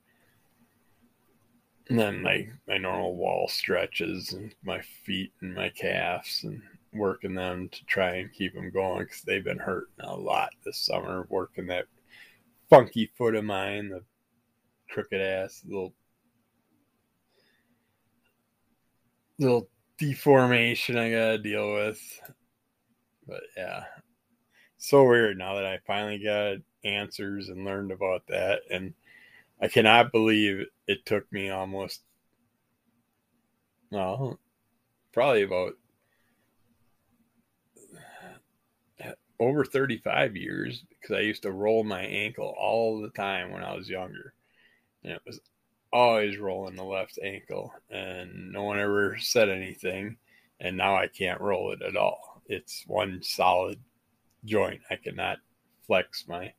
[1.89, 6.63] And then my my normal wall stretches and my feet and my calves and
[6.95, 10.77] working them to try and keep them going because they've been hurting a lot this
[10.77, 11.25] summer.
[11.29, 11.85] Working that
[12.69, 14.03] funky foot of mine, the
[14.89, 15.93] crooked ass little
[19.37, 22.01] little deformation I gotta deal with.
[23.27, 23.85] But yeah,
[24.77, 28.93] so weird now that I finally got answers and learned about that, and
[29.61, 32.03] I cannot believe it took me almost,
[33.89, 34.39] well,
[35.11, 35.73] probably about
[39.39, 43.75] over 35 years because I used to roll my ankle all the time when I
[43.75, 44.33] was younger.
[45.03, 45.39] And it was
[45.91, 50.17] always rolling the left ankle, and no one ever said anything.
[50.59, 52.41] And now I can't roll it at all.
[52.47, 53.79] It's one solid
[54.45, 54.81] joint.
[54.89, 55.37] I cannot
[55.85, 56.53] flex my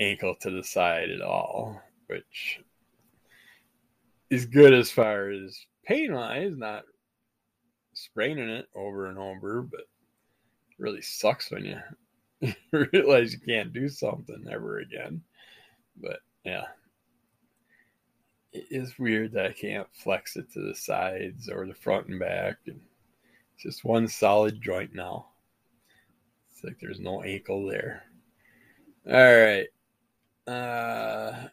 [0.00, 2.60] ankle to the side at all, which
[4.30, 6.84] is good as far as pain wise, not
[7.92, 9.82] spraining it over and over, but
[10.80, 11.78] really sucks when you
[12.92, 15.22] realize you can't do something ever again.
[16.00, 16.64] But yeah,
[18.52, 22.18] it is weird that I can't flex it to the sides or the front and
[22.18, 22.56] back.
[22.66, 22.80] And
[23.54, 25.26] it's just one solid joint now.
[26.50, 28.04] It's like there's no ankle there.
[29.06, 29.68] All right.
[30.46, 31.48] Uh,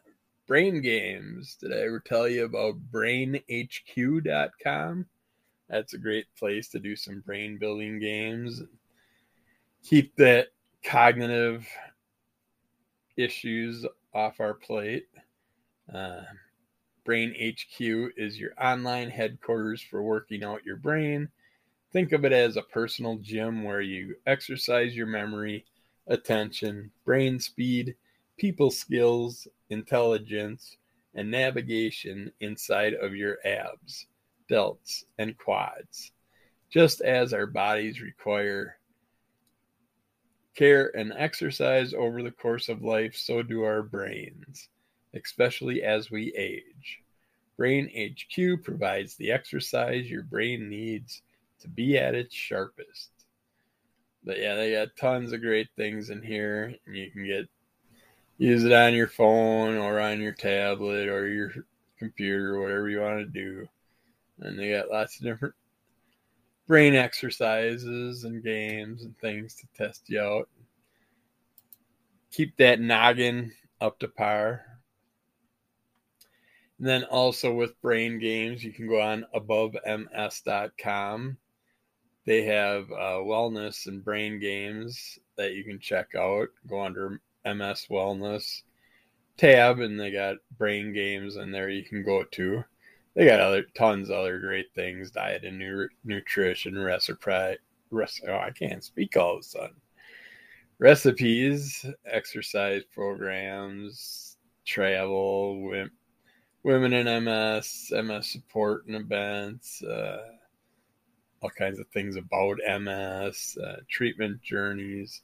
[0.46, 1.56] brain games.
[1.60, 3.46] Did I ever tell you about brainhq.com?
[5.68, 8.62] That's a great place to do some brain building games.
[9.84, 10.48] Keep that
[10.84, 11.66] cognitive
[13.16, 15.08] issues off our plate.
[15.92, 16.22] Uh,
[17.04, 17.80] Brain HQ
[18.16, 21.28] is your online headquarters for working out your brain.
[21.92, 25.64] Think of it as a personal gym where you exercise your memory,
[26.06, 27.94] attention, brain speed,
[28.36, 30.76] people skills, intelligence,
[31.14, 34.06] and navigation inside of your abs,
[34.50, 36.12] delts, and quads.
[36.70, 38.77] Just as our bodies require
[40.58, 44.68] care and exercise over the course of life, so do our brains
[45.14, 47.00] especially as we age.
[47.56, 51.22] Brain HQ provides the exercise your brain needs
[51.60, 53.10] to be at its sharpest.
[54.24, 57.48] But yeah, they got tons of great things in here, and you can get
[58.36, 61.52] use it on your phone or on your tablet or your
[61.98, 63.68] computer, whatever you want to do.
[64.40, 65.54] And they got lots of different
[66.68, 70.48] brain exercises and games and things to test you out.
[72.30, 73.50] Keep that noggin
[73.80, 74.64] up to par.
[76.78, 81.38] And then also with brain games, you can go on abovems.com.
[82.26, 86.48] They have uh, wellness and brain games that you can check out.
[86.68, 88.62] Go under MS Wellness
[89.38, 92.62] tab, and they got brain games in there you can go to.
[93.18, 97.58] They got other tons of other great things: diet and nu- nutrition, recipe.
[97.90, 99.74] Rest, oh, I can't speak all of a sudden.
[100.78, 105.88] Recipes, exercise programs, travel,
[106.62, 110.22] women in MS, MS support and events, uh,
[111.42, 115.22] all kinds of things about MS, uh, treatment journeys.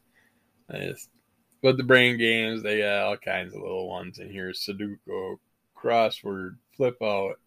[0.66, 5.38] but the brain games, they got all kinds of little ones in here Sudoku,
[5.76, 7.38] crossword, flip out,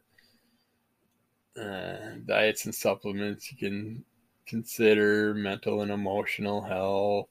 [1.57, 4.03] uh, diets and supplements you can
[4.45, 7.29] consider, mental and emotional health.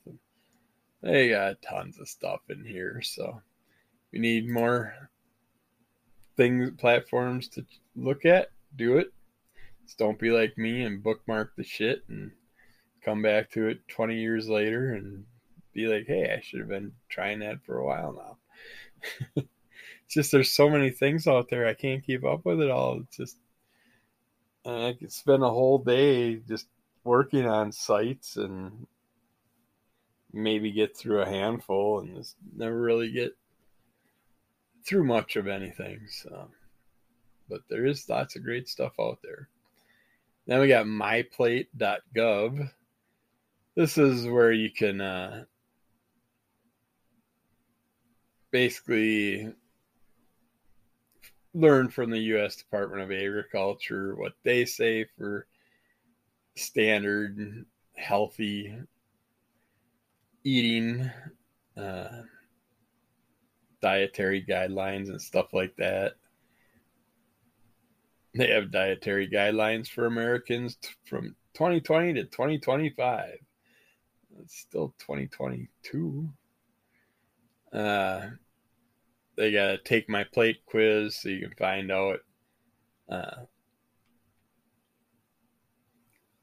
[1.02, 3.00] They got tons of stuff in here.
[3.02, 3.40] So,
[4.12, 5.10] we need more
[6.36, 7.64] things platforms to
[7.94, 9.12] look at, do it.
[9.84, 12.30] Just don't be like me and bookmark the shit and
[13.04, 15.24] come back to it 20 years later and
[15.72, 18.36] be like, hey, I should have been trying that for a while now.
[19.36, 23.00] it's just there's so many things out there I can't keep up with it all.
[23.00, 23.36] It's just
[24.66, 26.66] I could spend a whole day just
[27.04, 28.86] working on sites and
[30.32, 33.36] maybe get through a handful and just never really get
[34.84, 36.00] through much of anything.
[36.08, 36.48] So,
[37.48, 39.48] but there is lots of great stuff out there.
[40.46, 42.70] Then we got myplate.gov.
[43.74, 45.44] This is where you can uh,
[48.50, 49.52] basically
[51.57, 52.57] learn from the U.S.
[52.57, 55.46] Department of Agriculture what they say for
[56.54, 57.64] standard
[57.96, 58.76] healthy
[60.44, 61.11] eating,
[61.76, 62.22] uh,
[63.80, 66.14] dietary guidelines, and stuff like that.
[68.34, 70.76] They have dietary guidelines for Americans
[71.07, 73.38] from 2020 to 2025.
[74.42, 76.28] It's still 2022.
[77.72, 78.26] Uh,
[79.37, 82.20] they got to take my plate quiz so you can find out
[83.11, 83.43] uh,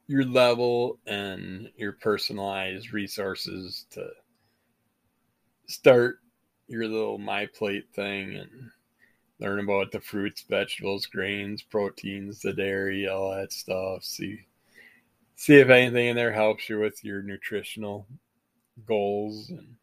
[0.08, 4.08] your level and your personalized resources to
[5.68, 6.20] start
[6.68, 8.50] your little my plate thing and
[9.40, 14.04] learn about the fruits, vegetables, grains, proteins, the dairy, all that stuff.
[14.04, 14.40] See
[15.36, 18.08] see if anything in there helps you with your nutritional
[18.86, 19.76] goals and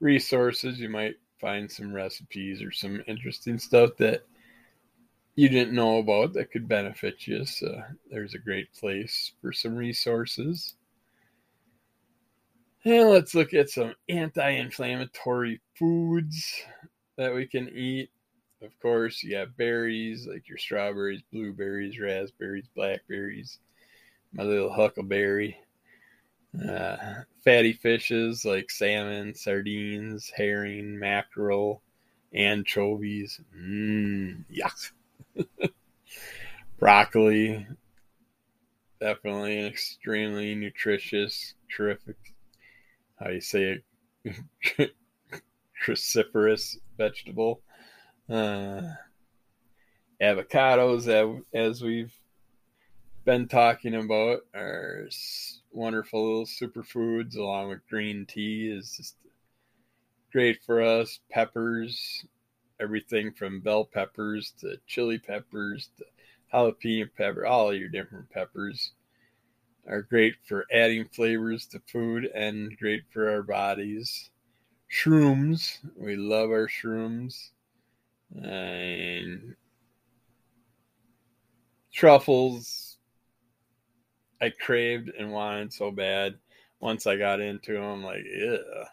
[0.00, 0.78] resources.
[0.78, 4.24] You might find some recipes or some interesting stuff that
[5.36, 7.44] you didn't know about that could benefit you.
[7.46, 10.74] So there's a great place for some resources.
[12.84, 16.62] And let's look at some anti inflammatory foods
[17.16, 18.10] that we can eat.
[18.62, 23.58] Of course, you have berries like your strawberries, blueberries, raspberries, blackberries,
[24.32, 25.56] my little huckleberry.
[26.54, 26.96] Uh,
[27.44, 31.82] fatty fishes like salmon, sardines, herring, mackerel,
[32.34, 33.40] anchovies.
[33.56, 34.92] Mmm, yuck.
[36.78, 37.66] Broccoli,
[39.00, 42.16] definitely an extremely nutritious, terrific,
[43.18, 43.82] how you say
[44.24, 44.90] it,
[45.84, 47.62] cruciferous vegetable.
[48.28, 48.82] Uh,
[50.20, 52.14] avocados, as we've
[53.24, 55.08] been talking about, are
[55.72, 59.16] wonderful little superfoods along with green tea is just
[60.32, 61.20] great for us.
[61.30, 62.24] Peppers,
[62.80, 66.04] everything from bell peppers to chili peppers to
[66.52, 68.92] jalapeno pepper, all your different peppers
[69.88, 74.30] are great for adding flavors to food and great for our bodies.
[74.90, 77.50] Shrooms, we love our shrooms.
[78.42, 79.56] And
[81.92, 82.89] truffles,
[84.40, 86.38] I craved and wanted so bad.
[86.80, 88.84] Once I got into them, like, yeah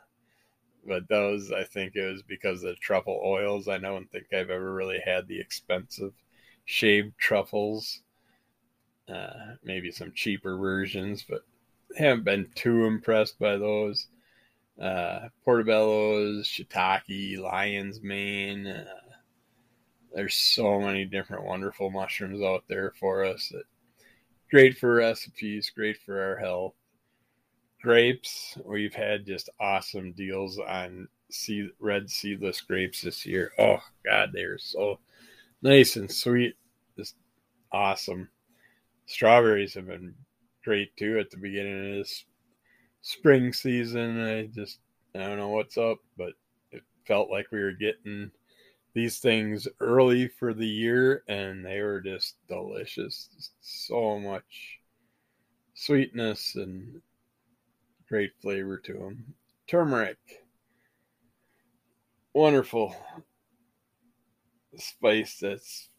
[0.87, 3.67] but those I think it was because of the truffle oils.
[3.67, 6.13] I don't think I've ever really had the expensive
[6.65, 8.01] shaved truffles.
[9.07, 11.41] Uh, maybe some cheaper versions, but
[11.97, 14.07] haven't been too impressed by those.
[14.81, 18.67] Uh, portobellos, shiitake, lion's mane.
[18.67, 18.85] Uh,
[20.13, 23.49] there's so many different wonderful mushrooms out there for us.
[23.49, 23.63] That
[24.49, 26.73] great for recipes, great for our health
[27.81, 33.51] grapes, we've had just awesome deals on seed, red seedless grapes this year.
[33.57, 34.99] Oh God, they're so
[35.61, 36.55] nice and sweet.
[36.97, 37.15] Just
[37.71, 38.29] awesome.
[39.05, 40.13] Strawberries have been
[40.63, 42.25] great too at the beginning of this
[43.01, 44.21] spring season.
[44.21, 44.79] I just
[45.15, 46.33] I don't know what's up, but
[46.71, 48.31] it felt like we were getting
[48.97, 53.29] these things early for the year and they were just delicious.
[53.61, 54.79] So much
[55.75, 56.99] sweetness and
[58.09, 59.35] great flavor to them.
[59.67, 60.17] Turmeric,
[62.33, 62.95] wonderful
[64.77, 65.89] spice that's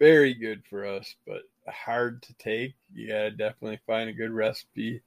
[0.00, 2.74] very good for us, but hard to take.
[2.92, 5.00] You gotta definitely find a good recipe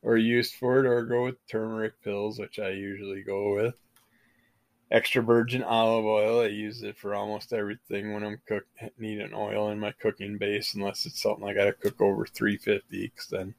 [0.00, 3.74] or use for it, or go with turmeric pills, which I usually go with.
[4.92, 6.40] Extra virgin olive oil.
[6.42, 8.64] I use it for almost everything when I'm cook
[8.98, 13.08] need an oil in my cooking base, unless it's something I gotta cook over 350,
[13.08, 13.54] because then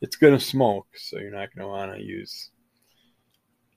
[0.00, 2.50] it's to smoke, so you're not to want to use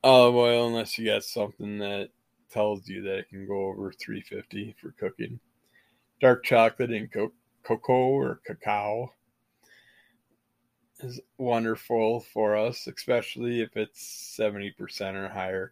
[0.04, 2.10] olive oil unless you got something that
[2.52, 5.40] tells you that it can go over 350 for cooking.
[6.22, 7.34] Dark chocolate and co-
[7.64, 9.12] cocoa or cacao
[11.00, 15.72] is wonderful for us, especially if it's 70% or higher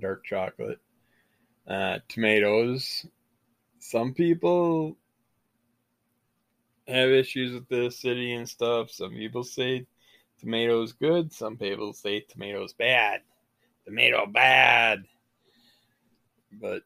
[0.00, 0.78] dark chocolate.
[1.66, 3.06] Uh, tomatoes.
[3.78, 4.96] Some people
[6.88, 8.90] have issues with the city and stuff.
[8.90, 9.86] Some people say
[10.40, 11.32] tomatoes good.
[11.32, 13.20] Some people say tomatoes bad.
[13.84, 15.04] Tomato bad.
[16.52, 16.82] But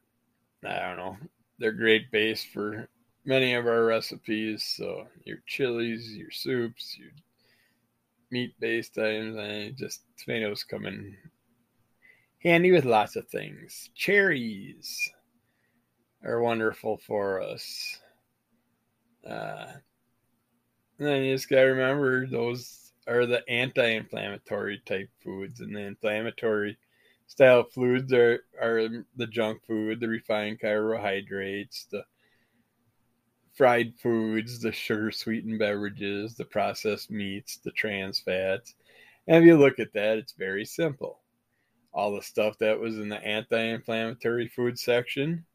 [0.64, 1.16] I don't know.
[1.58, 2.88] They're great base for
[3.24, 4.64] many of our recipes.
[4.76, 7.10] So your chilies, your soups, your
[8.30, 11.16] meat based items, and just tomatoes come in
[12.44, 13.90] handy with lots of things.
[13.94, 15.10] Cherries
[16.22, 17.98] are wonderful for us.
[19.26, 19.66] Uh,
[20.98, 25.74] and then you just got to remember those are the anti inflammatory type foods, and
[25.74, 26.78] the inflammatory
[27.26, 32.04] style foods are, are the junk food, the refined carbohydrates, the
[33.54, 38.74] fried foods, the sugar sweetened beverages, the processed meats, the trans fats.
[39.26, 41.23] And if you look at that, it's very simple.
[41.94, 45.46] All the stuff that was in the anti inflammatory food section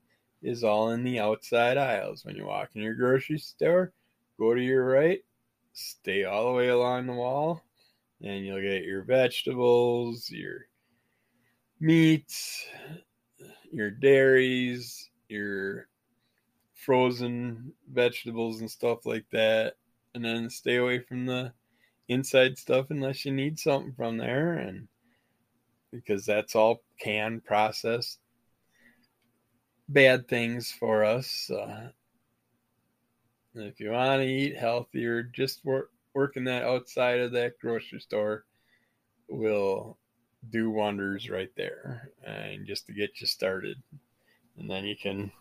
[0.42, 2.24] is all in the outside aisles.
[2.24, 3.92] When you walk in your grocery store,
[4.40, 5.20] go to your right,
[5.74, 7.62] stay all the way along the wall,
[8.22, 10.68] and you'll get your vegetables, your
[11.82, 12.66] meats,
[13.72, 15.88] your dairies, your
[16.74, 19.76] frozen vegetables and stuff like that.
[20.16, 21.54] And then stay away from the
[22.08, 24.88] inside stuff unless you need something from there and
[25.92, 28.20] because that's all canned processed
[29.90, 31.50] bad things for us.
[31.50, 31.90] Uh,
[33.56, 38.46] if you want to eat healthier, just work working that outside of that grocery store
[39.28, 39.98] will
[40.52, 43.78] do wonders right there, and just to get you started,
[44.58, 45.32] and then you can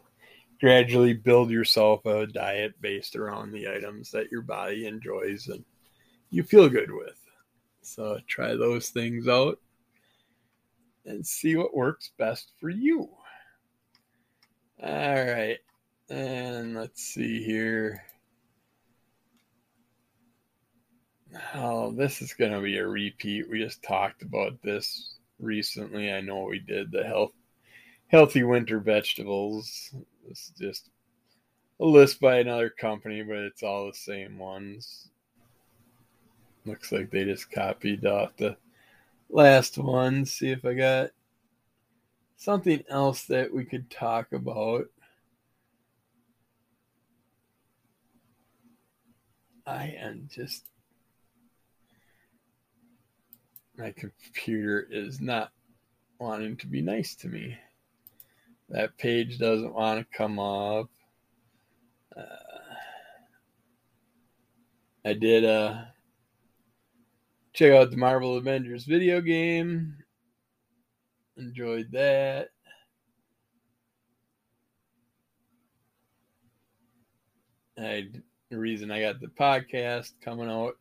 [0.61, 5.65] gradually build yourself a diet based around the items that your body enjoys and
[6.31, 7.19] you feel good with.
[7.83, 9.61] So try those things out
[11.09, 13.09] and see what works best for you.
[14.83, 15.59] All right.
[16.11, 18.05] And let's see here.
[21.55, 23.51] Oh, this is going to be a repeat.
[23.51, 26.13] We just talked about this recently.
[26.13, 27.33] I know we did the health
[28.09, 29.95] healthy winter vegetables.
[30.27, 30.91] This is just
[31.81, 35.11] a list by another company, but it's all the same ones.
[36.65, 38.57] Looks like they just copied off the
[39.31, 40.25] last one.
[40.25, 41.11] See if I got
[42.37, 44.87] something else that we could talk about.
[49.67, 50.65] I am just.
[53.77, 55.53] My computer is not
[56.19, 57.57] wanting to be nice to me.
[58.71, 60.91] That page doesn't want to come up.
[62.17, 62.23] Uh,
[65.05, 65.85] I did uh,
[67.59, 69.97] check out the Marvel Avengers video game
[71.37, 72.51] enjoyed that.
[77.77, 78.07] I
[78.51, 80.75] the reason I got the podcast coming out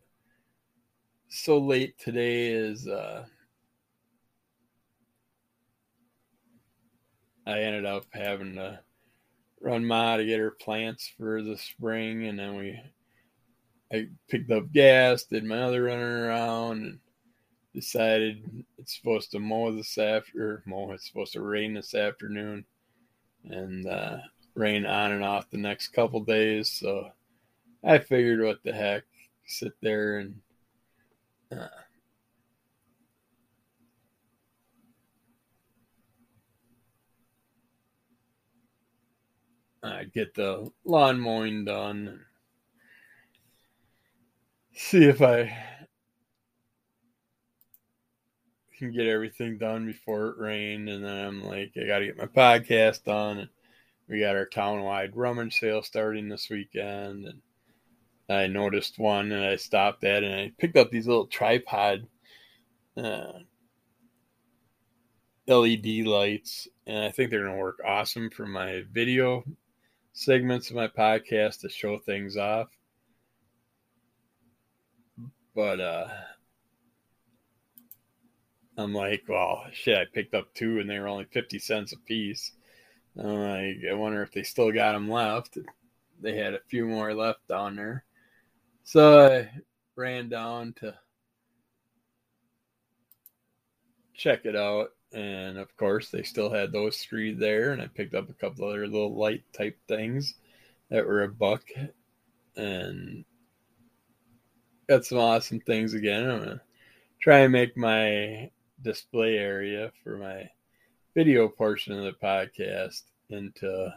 [1.29, 3.25] so late today is uh,
[7.47, 8.79] I ended up having to
[9.59, 12.79] run Ma to get her plants for the spring, and then we
[13.91, 16.99] I picked up gas, did my other running around, and
[17.73, 22.65] decided it's supposed to mow this after mow it's supposed to rain this afternoon
[23.51, 24.17] and uh,
[24.55, 27.07] rain on and off the next couple days so
[27.83, 29.03] i figured what the heck
[29.45, 30.41] sit there and
[31.51, 31.67] uh,
[39.83, 42.25] I get the lawn mowing done.
[44.79, 45.57] See if I
[48.77, 52.17] can get everything done before it rained, and then I'm like, I got to get
[52.17, 53.49] my podcast done.
[54.07, 57.41] We got our town-wide rummage sale starting this weekend, and
[58.29, 62.07] I noticed one, and I stopped at, and I picked up these little tripod
[62.95, 63.39] uh,
[65.47, 69.43] LED lights, and I think they're going to work awesome for my video
[70.13, 72.76] segments of my podcast to show things off.
[75.57, 76.07] But uh
[78.77, 81.97] I'm like, well, shit, I picked up two and they were only 50 cents a
[81.97, 82.51] piece.
[83.17, 85.57] I'm like, I wonder if they still got them left.
[86.21, 88.05] They had a few more left down there.
[88.83, 89.49] So I
[89.95, 90.93] ran down to
[94.13, 94.89] check it out.
[95.11, 97.71] And of course, they still had those three there.
[97.71, 100.35] And I picked up a couple other little light type things
[100.91, 101.63] that were a buck.
[102.55, 103.25] And
[104.87, 106.29] got some awesome things again.
[106.29, 106.61] I'm to
[107.19, 108.49] try and make my
[108.81, 110.49] display area for my
[111.15, 113.91] video portion of the podcast into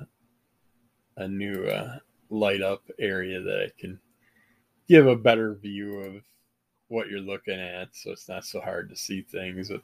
[1.16, 1.99] a new uh,
[2.30, 4.01] light up area that I can
[4.88, 6.22] give a better view of
[6.88, 9.82] what you're looking at so it's not so hard to see things with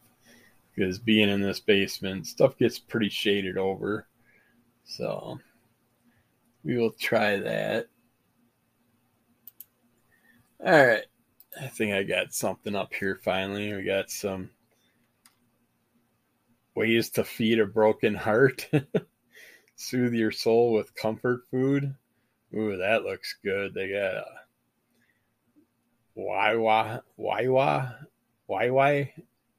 [0.75, 4.07] because being in this basement stuff gets pretty shaded over
[4.85, 5.39] so
[6.65, 7.87] we will try that
[10.65, 11.07] all right
[11.61, 14.51] i think i got something up here finally we got some
[16.77, 18.69] ways to feed a broken heart.
[19.77, 21.95] soothe your soul with comfort food.
[22.55, 23.75] Ooh, that looks good.
[23.75, 24.25] They got a
[26.17, 28.07] Waiwa, Waiwa,
[28.49, 29.11] Waiwai,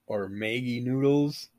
[0.07, 1.49] or Maggi noodles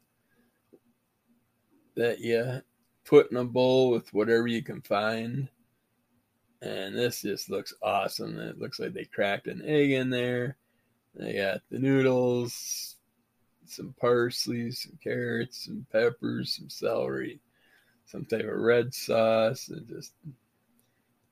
[1.95, 2.63] that you
[3.05, 5.49] put in a bowl with whatever you can find.
[6.61, 8.39] And this just looks awesome.
[8.39, 10.57] It looks like they cracked an egg in there.
[11.15, 12.97] They got the noodles,
[13.67, 17.41] some parsley, some carrots, some peppers, some celery,
[18.07, 20.13] some type of red sauce, and just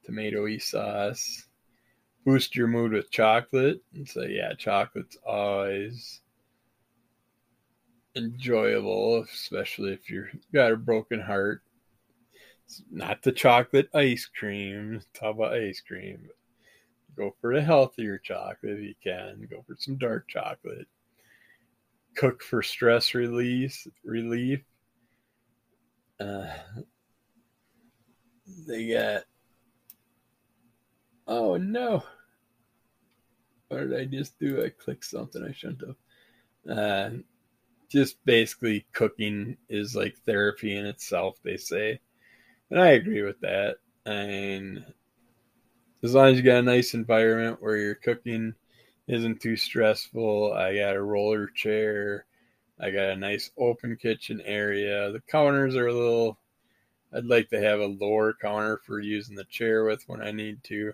[0.08, 1.46] tomatoey sauce.
[2.24, 3.82] Boost your mood with chocolate.
[3.94, 6.20] And say, yeah, chocolate's always
[8.14, 11.62] enjoyable, especially if you've got a broken heart.
[12.66, 15.00] It's not the chocolate ice cream.
[15.14, 16.28] Talk about ice cream.
[17.16, 19.46] Go for the healthier chocolate if you can.
[19.48, 20.88] Go for some dark chocolate.
[22.16, 24.60] Cook for stress release relief.
[26.18, 26.46] Uh,
[28.66, 29.24] they got.
[31.28, 32.02] Oh no!
[33.68, 34.64] What did I just do?
[34.64, 35.82] I clicked something I shouldn't
[36.66, 36.78] have.
[36.78, 37.10] Uh,
[37.88, 42.00] just basically cooking is like therapy in itself, they say.
[42.70, 43.76] And I agree with that.
[44.04, 44.84] And
[46.02, 48.54] as long as you got a nice environment where your cooking
[49.08, 52.26] isn't too stressful, I got a roller chair,
[52.78, 55.10] I got a nice open kitchen area.
[55.12, 56.38] The counters are a little,
[57.12, 60.62] I'd like to have a lower counter for using the chair with when I need
[60.64, 60.92] to.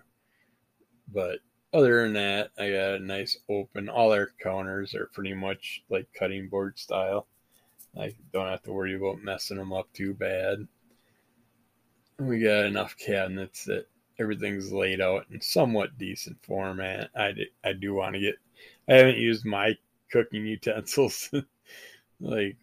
[1.07, 1.39] But
[1.73, 3.89] other than that, I got a nice open.
[3.89, 7.27] All our counters are pretty much like cutting board style.
[7.99, 10.67] I don't have to worry about messing them up too bad.
[12.19, 13.87] We got enough cabinets that
[14.19, 17.11] everything's laid out in somewhat decent format.
[17.15, 18.35] I do, I do want to get.
[18.87, 19.77] I haven't used my
[20.11, 21.29] cooking utensils
[22.19, 22.57] like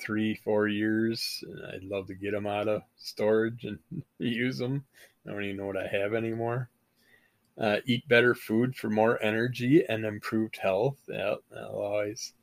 [0.00, 1.44] three, four years.
[1.46, 3.78] And I'd love to get them out of storage and
[4.18, 4.84] use them.
[5.26, 6.70] I don't even know what I have anymore.
[7.58, 10.98] Uh, eat better food for more energy and improved health.
[11.08, 12.34] Yeah, always.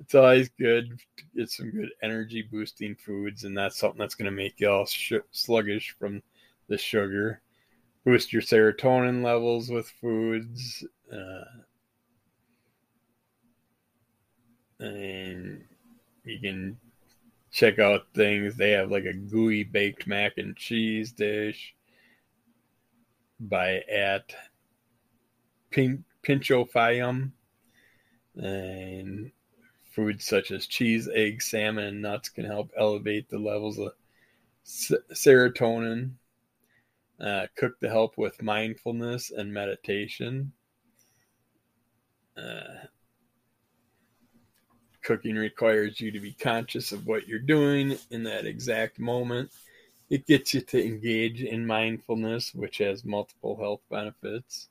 [0.00, 4.30] It's always good to get some good energy boosting foods, and that's something that's going
[4.30, 6.22] to make you all sh- sluggish from
[6.68, 7.40] the sugar.
[8.04, 10.84] Boost your serotonin levels with foods.
[11.10, 11.44] Uh,
[14.80, 15.64] and
[16.24, 16.76] you can
[17.50, 18.56] check out things.
[18.56, 21.74] They have like a gooey baked mac and cheese dish
[23.40, 24.34] by at
[25.70, 27.32] Pin- Pinch of Yum
[28.36, 29.30] and
[29.94, 33.92] foods such as cheese, eggs, salmon, and nuts can help elevate the levels of
[34.64, 36.12] serotonin.
[37.20, 40.52] Uh, cook to help with mindfulness and meditation.
[42.36, 42.86] Uh,
[45.02, 49.50] cooking requires you to be conscious of what you're doing in that exact moment
[50.10, 54.68] it gets you to engage in mindfulness, which has multiple health benefits.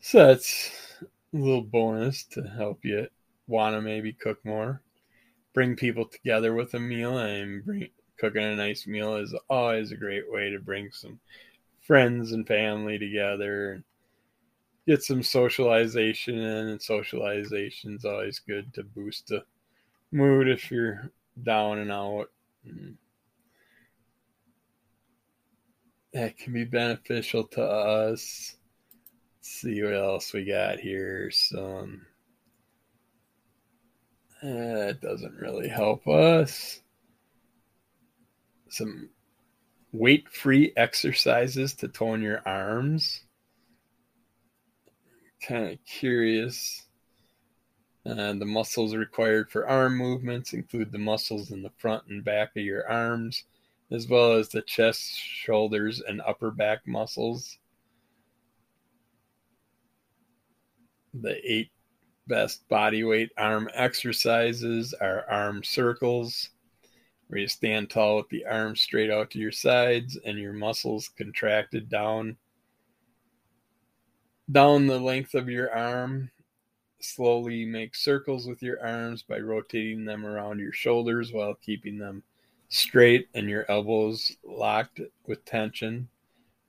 [0.00, 0.70] So that's
[1.02, 3.08] a little bonus to help you
[3.46, 4.82] want to maybe cook more.
[5.52, 7.88] Bring people together with a meal and bring
[8.18, 11.18] cooking a nice meal is always a great way to bring some
[11.80, 13.84] friends and family together and
[14.86, 19.42] get some socialization in and socialization is always good to boost the
[20.12, 21.10] mood if you're
[21.42, 22.30] down and out
[26.14, 28.56] that can be beneficial to us.
[29.38, 31.30] Let's see what else we got here.
[31.32, 32.06] Some
[34.44, 36.80] that doesn't really help us.
[38.68, 39.08] Some
[39.92, 43.22] weight free exercises to tone your arms.
[45.40, 46.86] Kind of curious.
[48.04, 52.50] Uh, the muscles required for arm movements include the muscles in the front and back
[52.54, 53.44] of your arms,
[53.90, 57.56] as well as the chest, shoulders, and upper back muscles.
[61.14, 61.70] The eight
[62.26, 66.50] best body weight arm exercises are arm circles,
[67.28, 71.08] where you stand tall with the arms straight out to your sides and your muscles
[71.08, 72.36] contracted down
[74.50, 76.30] down the length of your arm.
[77.00, 82.22] Slowly make circles with your arms by rotating them around your shoulders while keeping them
[82.68, 86.08] straight and your elbows locked with tension.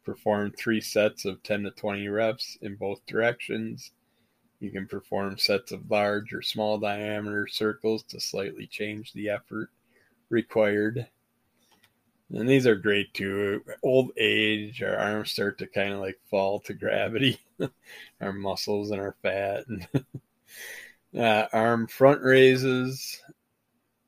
[0.04, 3.92] Perform three sets of 10 to 20 reps in both directions.
[4.60, 9.70] You can perform sets of large or small diameter circles to slightly change the effort
[10.30, 11.08] required.
[12.32, 13.64] And these are great too.
[13.84, 17.40] Old age, our arms start to kind of like fall to gravity,
[18.22, 19.66] our muscles and our fat.
[21.18, 23.22] uh, arm front raises,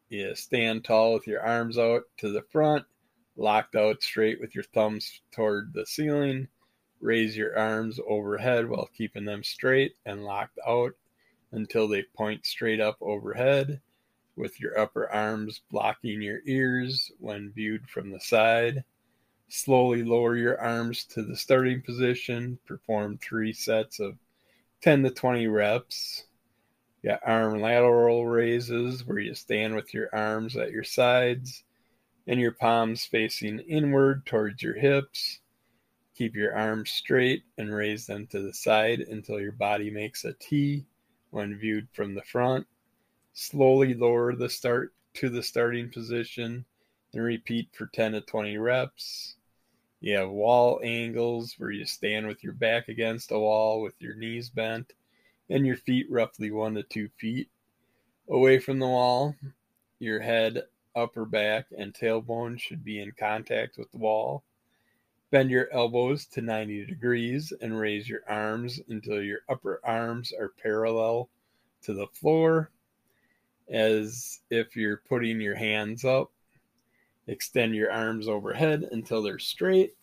[0.10, 2.86] You stand tall with your arms out to the front,
[3.36, 6.48] locked out straight with your thumbs toward the ceiling.
[7.00, 10.95] Raise your arms overhead while keeping them straight and locked out
[11.52, 13.82] until they point straight up overhead,
[14.36, 18.84] with your upper arms blocking your ears when viewed from the side.
[19.50, 22.60] Slowly lower your arms to the starting position.
[22.66, 24.18] Perform three sets of
[24.82, 26.26] 10 to 20 reps.
[27.04, 31.64] Got arm lateral raises where you stand with your arms at your sides
[32.28, 35.39] and your palms facing inward towards your hips.
[36.18, 40.34] Keep your arms straight and raise them to the side until your body makes a
[40.34, 40.84] T
[41.30, 42.65] when viewed from the front.
[43.34, 46.65] Slowly lower the start to the starting position
[47.13, 49.36] and repeat for 10 to 20 reps.
[49.99, 54.15] You have wall angels where you stand with your back against a wall with your
[54.15, 54.93] knees bent
[55.51, 57.51] and your feet roughly one to two feet
[58.28, 59.36] away from the wall.
[59.99, 60.63] Your head,
[60.95, 64.43] upper back, and tailbone should be in contact with the wall.
[65.30, 70.53] Bend your elbows to 90 degrees and raise your arms until your upper arms are
[70.61, 71.30] parallel
[71.82, 72.71] to the floor
[73.69, 76.32] as if you're putting your hands up.
[77.28, 79.95] Extend your arms overhead until they're straight.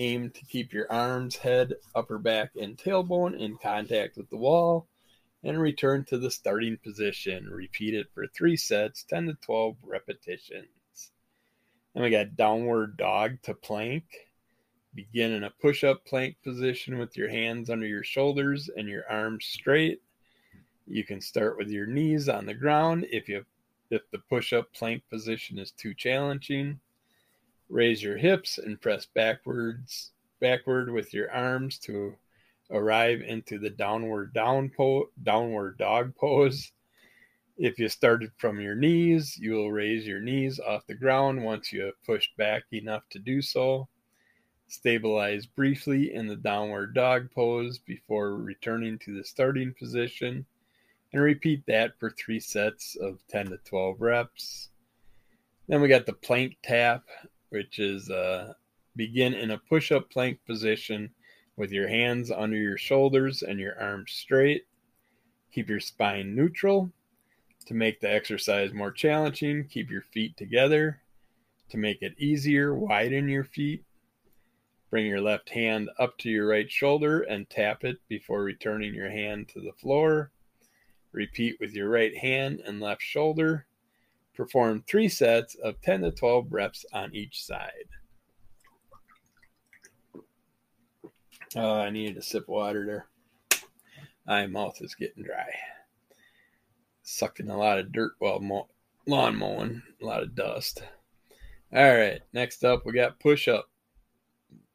[0.00, 4.88] Aim to keep your arms, head, upper back, and tailbone in contact with the wall
[5.44, 7.48] and return to the starting position.
[7.48, 10.66] Repeat it for three sets, 10 to 12 repetitions.
[11.94, 14.04] Then we got downward dog to plank.
[14.94, 19.08] Begin in a push up plank position with your hands under your shoulders and your
[19.08, 20.02] arms straight.
[20.86, 23.44] You can start with your knees on the ground if you
[23.90, 26.80] if the push up plank position is too challenging,
[27.68, 32.16] raise your hips and press backwards backward with your arms to
[32.70, 36.72] arrive into the downward down po- downward dog pose.
[37.56, 41.72] If you started from your knees, you will raise your knees off the ground once
[41.72, 43.86] you have pushed back enough to do so.
[44.70, 50.46] Stabilize briefly in the downward dog pose before returning to the starting position
[51.12, 54.68] and repeat that for three sets of 10 to 12 reps.
[55.66, 57.02] Then we got the plank tap,
[57.48, 58.52] which is uh,
[58.94, 61.10] begin in a push up plank position
[61.56, 64.68] with your hands under your shoulders and your arms straight.
[65.52, 66.92] Keep your spine neutral.
[67.66, 71.02] To make the exercise more challenging, keep your feet together.
[71.70, 73.84] To make it easier, widen your feet.
[74.90, 79.10] Bring your left hand up to your right shoulder and tap it before returning your
[79.10, 80.32] hand to the floor.
[81.12, 83.66] Repeat with your right hand and left shoulder.
[84.34, 87.86] Perform three sets of 10 to 12 reps on each side.
[91.56, 93.06] Oh, I needed a sip of water there.
[94.26, 95.52] My mouth is getting dry.
[97.02, 98.68] Sucking a lot of dirt while mow-
[99.06, 100.82] lawn mowing, a lot of dust.
[101.72, 103.69] All right, next up we got push up.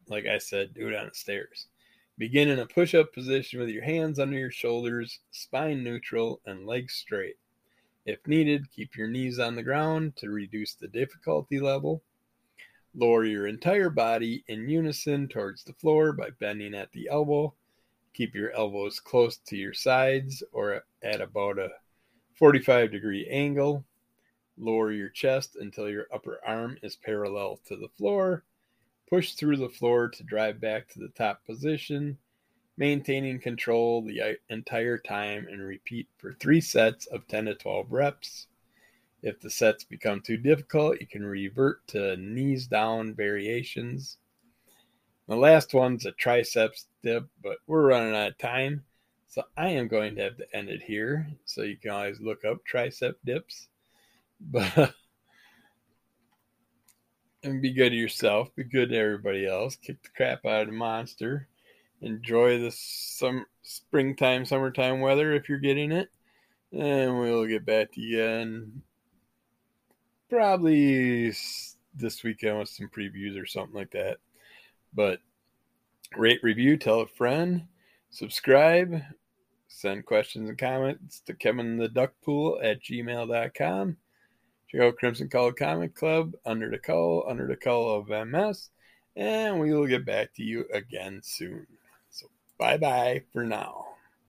[0.07, 1.67] Like I said, do it on the stairs.
[2.17, 6.65] Begin in a push up position with your hands under your shoulders, spine neutral, and
[6.65, 7.35] legs straight.
[8.05, 12.03] If needed, keep your knees on the ground to reduce the difficulty level.
[12.93, 17.53] Lower your entire body in unison towards the floor by bending at the elbow.
[18.13, 21.69] Keep your elbows close to your sides or at about a
[22.35, 23.83] 45 degree angle.
[24.57, 28.45] Lower your chest until your upper arm is parallel to the floor
[29.09, 32.17] Push through the floor to drive back to the top position,
[32.77, 38.47] maintaining control the entire time and repeat for three sets of 10 to 12 reps.
[39.21, 44.17] If the sets become too difficult, you can revert to knees down variations.
[45.27, 48.83] The last one's a triceps dip, but we're running out of time.
[49.27, 51.27] So I am going to have to end it here.
[51.45, 53.67] So you can always look up tricep dips.
[54.51, 54.93] But
[57.45, 58.53] and be good to yourself.
[58.55, 59.75] Be good to everybody else.
[59.75, 61.47] Kick the crap out of the monster.
[62.01, 66.09] Enjoy the some springtime, summertime weather if you're getting it.
[66.71, 68.81] And we'll get back to you and
[70.29, 71.29] probably
[71.93, 74.17] this weekend with some previews or something like that.
[74.93, 75.19] But
[76.17, 77.67] rate, review, tell a friend,
[78.09, 79.01] subscribe,
[79.67, 83.97] send questions and comments to Kevin the Duck Pool at gmail.com.
[84.67, 88.69] Check out Crimson Cowl Comic Club, Under the Cowl, Under the Cowl of MS,
[89.15, 91.67] and we will get back to you again soon.
[92.09, 93.94] So bye bye for now.